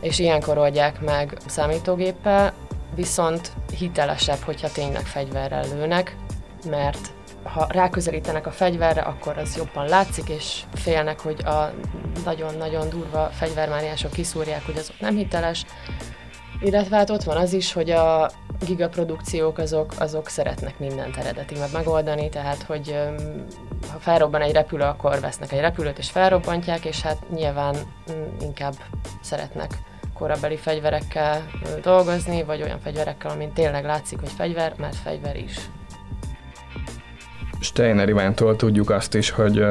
és 0.00 0.18
ilyenkor 0.18 0.58
oldják 0.58 1.00
meg 1.00 1.36
számítógéppel, 1.46 2.52
viszont 2.94 3.52
hitelesebb, 3.78 4.38
hogyha 4.38 4.72
tényleg 4.72 5.02
fegyverrel 5.02 5.64
lőnek, 5.74 6.16
mert 6.70 7.12
ha 7.42 7.66
ráközelítenek 7.68 8.46
a 8.46 8.50
fegyverre, 8.50 9.00
akkor 9.00 9.38
az 9.38 9.56
jobban 9.56 9.88
látszik, 9.88 10.28
és 10.28 10.60
félnek, 10.74 11.20
hogy 11.20 11.44
a 11.44 11.72
nagyon-nagyon 12.24 12.88
durva 12.88 13.30
fegyvermániások 13.32 14.12
kiszúrják, 14.12 14.66
hogy 14.66 14.76
az 14.76 14.92
nem 15.00 15.16
hiteles. 15.16 15.64
Illetve 16.60 16.96
hát 16.96 17.10
ott 17.10 17.22
van 17.22 17.36
az 17.36 17.52
is, 17.52 17.72
hogy 17.72 17.90
a 17.90 18.30
gigaprodukciók 18.64 19.58
azok, 19.58 19.92
azok 19.98 20.28
szeretnek 20.28 20.78
mindent 20.78 21.16
eredeti 21.16 21.54
megoldani, 21.72 22.28
tehát 22.28 22.62
hogy 22.62 22.98
ha 23.92 23.98
felrobban 23.98 24.40
egy 24.40 24.52
repülő, 24.52 24.82
akkor 24.82 25.20
vesznek 25.20 25.52
egy 25.52 25.60
repülőt 25.60 25.98
és 25.98 26.10
felrobbantják, 26.10 26.84
és 26.84 27.00
hát 27.00 27.30
nyilván 27.30 27.74
mm, 28.12 28.22
inkább 28.40 28.74
szeretnek 29.20 29.78
korabeli 30.14 30.56
fegyverekkel 30.56 31.50
dolgozni, 31.82 32.42
vagy 32.42 32.62
olyan 32.62 32.80
fegyverekkel, 32.80 33.30
amin 33.30 33.52
tényleg 33.52 33.84
látszik, 33.84 34.20
hogy 34.20 34.32
fegyver, 34.36 34.74
mert 34.78 34.96
fegyver 34.96 35.36
is. 35.36 35.54
Steiner 37.64 38.08
Ivántól 38.08 38.56
tudjuk 38.56 38.90
azt 38.90 39.14
is, 39.14 39.30
hogy 39.30 39.64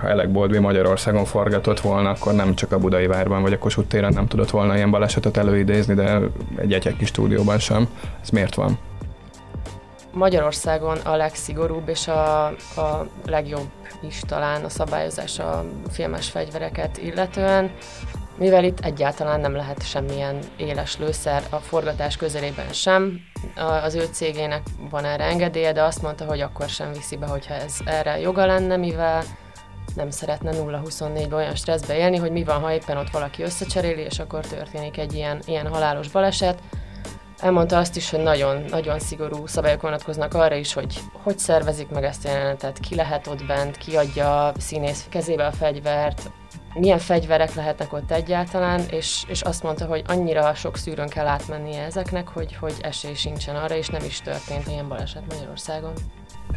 ha 0.00 0.08
Elek 0.08 0.30
Boldvi 0.32 0.58
Magyarországon 0.58 1.24
forgatott 1.24 1.80
volna, 1.80 2.10
akkor 2.10 2.32
nem 2.34 2.54
csak 2.54 2.72
a 2.72 2.78
Budai 2.78 3.06
Várban 3.06 3.42
vagy 3.42 3.52
a 3.52 3.58
Kossuth 3.58 3.88
téren 3.88 4.12
nem 4.12 4.26
tudott 4.26 4.50
volna 4.50 4.76
ilyen 4.76 4.90
balesetet 4.90 5.36
előidézni, 5.36 5.94
de 5.94 6.20
egy 6.56 6.96
kis 6.96 7.08
stúdióban 7.08 7.58
sem. 7.58 7.88
Ez 8.22 8.28
miért 8.30 8.54
van? 8.54 8.78
Magyarországon 10.12 10.96
a 10.96 11.16
legszigorúbb 11.16 11.88
és 11.88 12.08
a, 12.08 12.46
a 12.76 13.06
legjobb 13.26 13.68
is 14.00 14.20
talán 14.26 14.64
a 14.64 14.68
szabályozás 14.68 15.38
a 15.38 15.64
filmes 15.90 16.30
fegyvereket 16.30 16.98
illetően 16.98 17.70
mivel 18.38 18.64
itt 18.64 18.80
egyáltalán 18.80 19.40
nem 19.40 19.54
lehet 19.54 19.86
semmilyen 19.86 20.38
éles 20.56 20.98
lőszer 20.98 21.42
a 21.50 21.56
forgatás 21.56 22.16
közelében 22.16 22.72
sem. 22.72 23.20
Az 23.82 23.94
ő 23.94 24.08
cégének 24.10 24.62
van 24.90 25.04
erre 25.04 25.24
engedélye, 25.24 25.72
de 25.72 25.82
azt 25.82 26.02
mondta, 26.02 26.24
hogy 26.24 26.40
akkor 26.40 26.68
sem 26.68 26.92
viszi 26.92 27.16
be, 27.16 27.26
hogyha 27.26 27.54
ez 27.54 27.76
erre 27.84 28.18
joga 28.20 28.46
lenne, 28.46 28.76
mivel 28.76 29.22
nem 29.94 30.10
szeretne 30.10 30.50
0-24-ben 30.54 31.32
olyan 31.32 31.54
stresszbe 31.54 31.96
élni, 31.96 32.16
hogy 32.16 32.30
mi 32.30 32.44
van, 32.44 32.60
ha 32.60 32.72
éppen 32.72 32.96
ott 32.96 33.10
valaki 33.10 33.42
összecseréli, 33.42 34.00
és 34.00 34.18
akkor 34.18 34.46
történik 34.46 34.98
egy 34.98 35.14
ilyen, 35.14 35.42
ilyen 35.46 35.66
halálos 35.66 36.08
baleset. 36.08 36.58
Elmondta 37.40 37.78
azt 37.78 37.96
is, 37.96 38.10
hogy 38.10 38.20
nagyon, 38.20 38.64
nagyon 38.68 38.98
szigorú 38.98 39.46
szabályok 39.46 39.82
vonatkoznak 39.82 40.34
arra 40.34 40.54
is, 40.54 40.72
hogy 40.72 41.00
hogy 41.12 41.38
szervezik 41.38 41.88
meg 41.88 42.04
ezt 42.04 42.24
a 42.24 42.28
jelenetet, 42.28 42.78
ki 42.78 42.94
lehet 42.94 43.26
ott 43.26 43.46
bent, 43.46 43.76
ki 43.76 43.96
adja 43.96 44.46
a 44.46 44.52
színész 44.58 45.06
kezébe 45.10 45.46
a 45.46 45.52
fegyvert, 45.52 46.30
milyen 46.74 46.98
fegyverek 46.98 47.54
lehetnek 47.54 47.92
ott 47.92 48.10
egyáltalán, 48.10 48.80
és, 48.90 49.22
és 49.28 49.40
azt 49.40 49.62
mondta, 49.62 49.84
hogy 49.84 50.02
annyira 50.06 50.54
sok 50.54 50.76
szűrőn 50.76 51.08
kell 51.08 51.26
átmennie 51.26 51.82
ezeknek, 51.82 52.28
hogy, 52.28 52.56
hogy 52.60 52.74
esély 52.80 53.14
sincsen 53.14 53.56
arra, 53.56 53.76
és 53.76 53.88
nem 53.88 54.04
is 54.04 54.20
történt 54.20 54.66
ilyen 54.68 54.88
baleset 54.88 55.22
Magyarországon. 55.28 55.92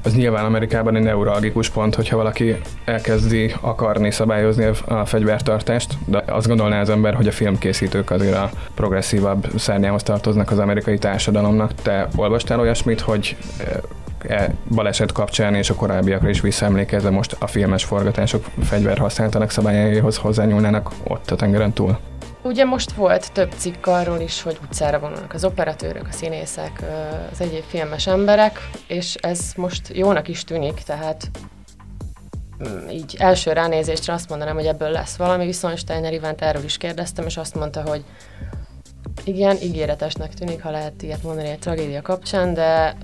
Ez 0.03 0.15
nyilván 0.15 0.45
Amerikában 0.45 0.95
egy 0.95 1.03
neuralgikus 1.03 1.69
pont, 1.69 1.95
hogyha 1.95 2.17
valaki 2.17 2.55
elkezdi 2.85 3.53
akarni 3.61 4.11
szabályozni 4.11 4.69
a 4.87 5.05
fegyvertartást, 5.05 5.97
de 6.05 6.23
azt 6.27 6.47
gondolná 6.47 6.81
az 6.81 6.89
ember, 6.89 7.13
hogy 7.13 7.27
a 7.27 7.31
filmkészítők 7.31 8.11
azért 8.11 8.35
a 8.35 8.49
progresszívabb 8.73 9.47
szárnyához 9.57 10.03
tartoznak 10.03 10.51
az 10.51 10.59
amerikai 10.59 10.97
társadalomnak. 10.97 11.73
Te 11.73 12.07
olvastál 12.15 12.59
olyasmit, 12.59 13.01
hogy 13.01 13.37
e 13.59 13.79
baleset 14.69 15.11
kapcsán 15.11 15.55
és 15.55 15.69
a 15.69 15.75
korábbiakra 15.75 16.29
is 16.29 16.41
visszaemlékezve 16.41 17.09
most 17.09 17.35
a 17.39 17.47
filmes 17.47 17.83
forgatások 17.83 18.45
fegyverhasználatának 18.63 19.49
szabályaihoz 19.49 20.17
hozzányúlnának 20.17 20.91
ott 21.03 21.31
a 21.31 21.35
tengeren 21.35 21.73
túl? 21.73 21.99
Ugye 22.43 22.63
most 22.63 22.91
volt 22.91 23.31
több 23.31 23.51
cikk 23.57 23.85
arról 23.85 24.19
is, 24.19 24.41
hogy 24.41 24.57
utcára 24.63 24.99
vonulnak 24.99 25.33
az 25.33 25.43
operatőrök, 25.43 26.07
a 26.07 26.11
színészek, 26.11 26.83
az 27.31 27.41
egyéb 27.41 27.63
filmes 27.67 28.07
emberek, 28.07 28.69
és 28.87 29.15
ez 29.15 29.53
most 29.55 29.89
jónak 29.93 30.27
is 30.27 30.43
tűnik, 30.43 30.73
tehát 30.73 31.29
mm, 32.67 32.89
így 32.89 33.15
első 33.19 33.51
ránézésre 33.51 34.13
azt 34.13 34.29
mondanám, 34.29 34.55
hogy 34.55 34.65
ebből 34.65 34.89
lesz 34.89 35.15
valami, 35.15 35.45
viszont 35.45 35.77
Steiner 35.77 36.13
Ivánt 36.13 36.41
erről 36.41 36.63
is 36.63 36.77
kérdeztem, 36.77 37.25
és 37.25 37.37
azt 37.37 37.55
mondta, 37.55 37.81
hogy 37.81 38.03
igen, 39.23 39.57
ígéretesnek 39.63 40.33
tűnik, 40.33 40.61
ha 40.61 40.71
lehet 40.71 41.01
ilyet 41.01 41.23
mondani 41.23 41.49
egy 41.49 41.59
tragédia 41.59 42.01
kapcsán, 42.01 42.53
de 42.53 42.95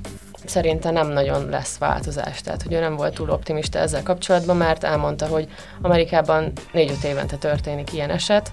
szerintem 0.47 0.93
nem 0.93 1.07
nagyon 1.07 1.49
lesz 1.49 1.77
változás. 1.77 2.41
Tehát, 2.41 2.61
hogy 2.61 2.73
ő 2.73 2.79
nem 2.79 2.95
volt 2.95 3.13
túl 3.13 3.29
optimista 3.29 3.79
ezzel 3.79 4.03
kapcsolatban, 4.03 4.57
mert 4.57 4.83
elmondta, 4.83 5.25
hogy 5.25 5.47
Amerikában 5.81 6.51
4-5 6.73 7.03
évente 7.03 7.35
történik 7.35 7.93
ilyen 7.93 8.09
eset, 8.09 8.49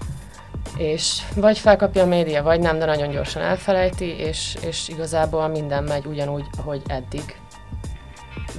és 0.77 1.21
vagy 1.35 1.57
felkapja 1.57 2.03
a 2.03 2.05
média, 2.07 2.43
vagy 2.43 2.59
nem, 2.59 2.79
de 2.79 2.85
nagyon 2.85 3.09
gyorsan 3.09 3.41
elfelejti, 3.41 4.05
és, 4.05 4.57
és 4.61 4.89
igazából 4.89 5.47
minden 5.47 5.83
megy 5.83 6.05
ugyanúgy, 6.05 6.45
ahogy 6.57 6.81
eddig. 6.87 7.39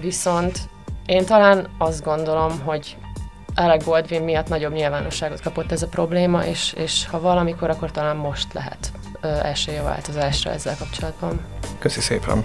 Viszont 0.00 0.58
én 1.06 1.24
talán 1.24 1.68
azt 1.78 2.04
gondolom, 2.04 2.60
hogy 2.60 2.96
Alec 3.54 3.84
Baldwin 3.84 4.22
miatt 4.22 4.48
nagyobb 4.48 4.72
nyilvánosságot 4.72 5.40
kapott 5.40 5.72
ez 5.72 5.82
a 5.82 5.88
probléma, 5.88 6.44
és, 6.44 6.72
és 6.72 7.06
ha 7.06 7.20
valamikor, 7.20 7.70
akkor 7.70 7.90
talán 7.90 8.16
most 8.16 8.52
lehet 8.52 8.92
ö, 9.20 9.28
esély 9.28 9.76
a 9.76 9.82
változásra 9.82 10.50
ezzel 10.50 10.76
kapcsolatban. 10.78 11.40
Köszi 11.78 12.00
szépen! 12.00 12.44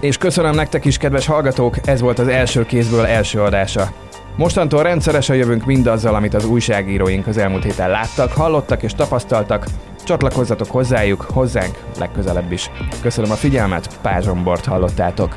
És 0.00 0.16
köszönöm 0.16 0.54
nektek 0.54 0.84
is, 0.84 0.96
kedves 0.96 1.26
hallgatók, 1.26 1.76
ez 1.84 2.00
volt 2.00 2.18
az 2.18 2.28
első 2.28 2.66
kézből 2.66 3.06
első 3.06 3.42
adása. 3.42 3.92
Mostantól 4.36 4.82
rendszeresen 4.82 5.36
jövünk 5.36 5.64
mindazzal, 5.64 6.14
amit 6.14 6.34
az 6.34 6.44
újságíróink 6.44 7.26
az 7.26 7.36
elmúlt 7.36 7.62
héten 7.62 7.90
láttak, 7.90 8.32
hallottak 8.32 8.82
és 8.82 8.94
tapasztaltak. 8.94 9.66
Csatlakozzatok 10.04 10.70
hozzájuk, 10.70 11.20
hozzánk 11.20 11.78
legközelebb 11.98 12.52
is. 12.52 12.70
Köszönöm 13.02 13.30
a 13.30 13.34
figyelmet, 13.34 13.98
Pázsombort 14.02 14.64
hallottátok. 14.64 15.36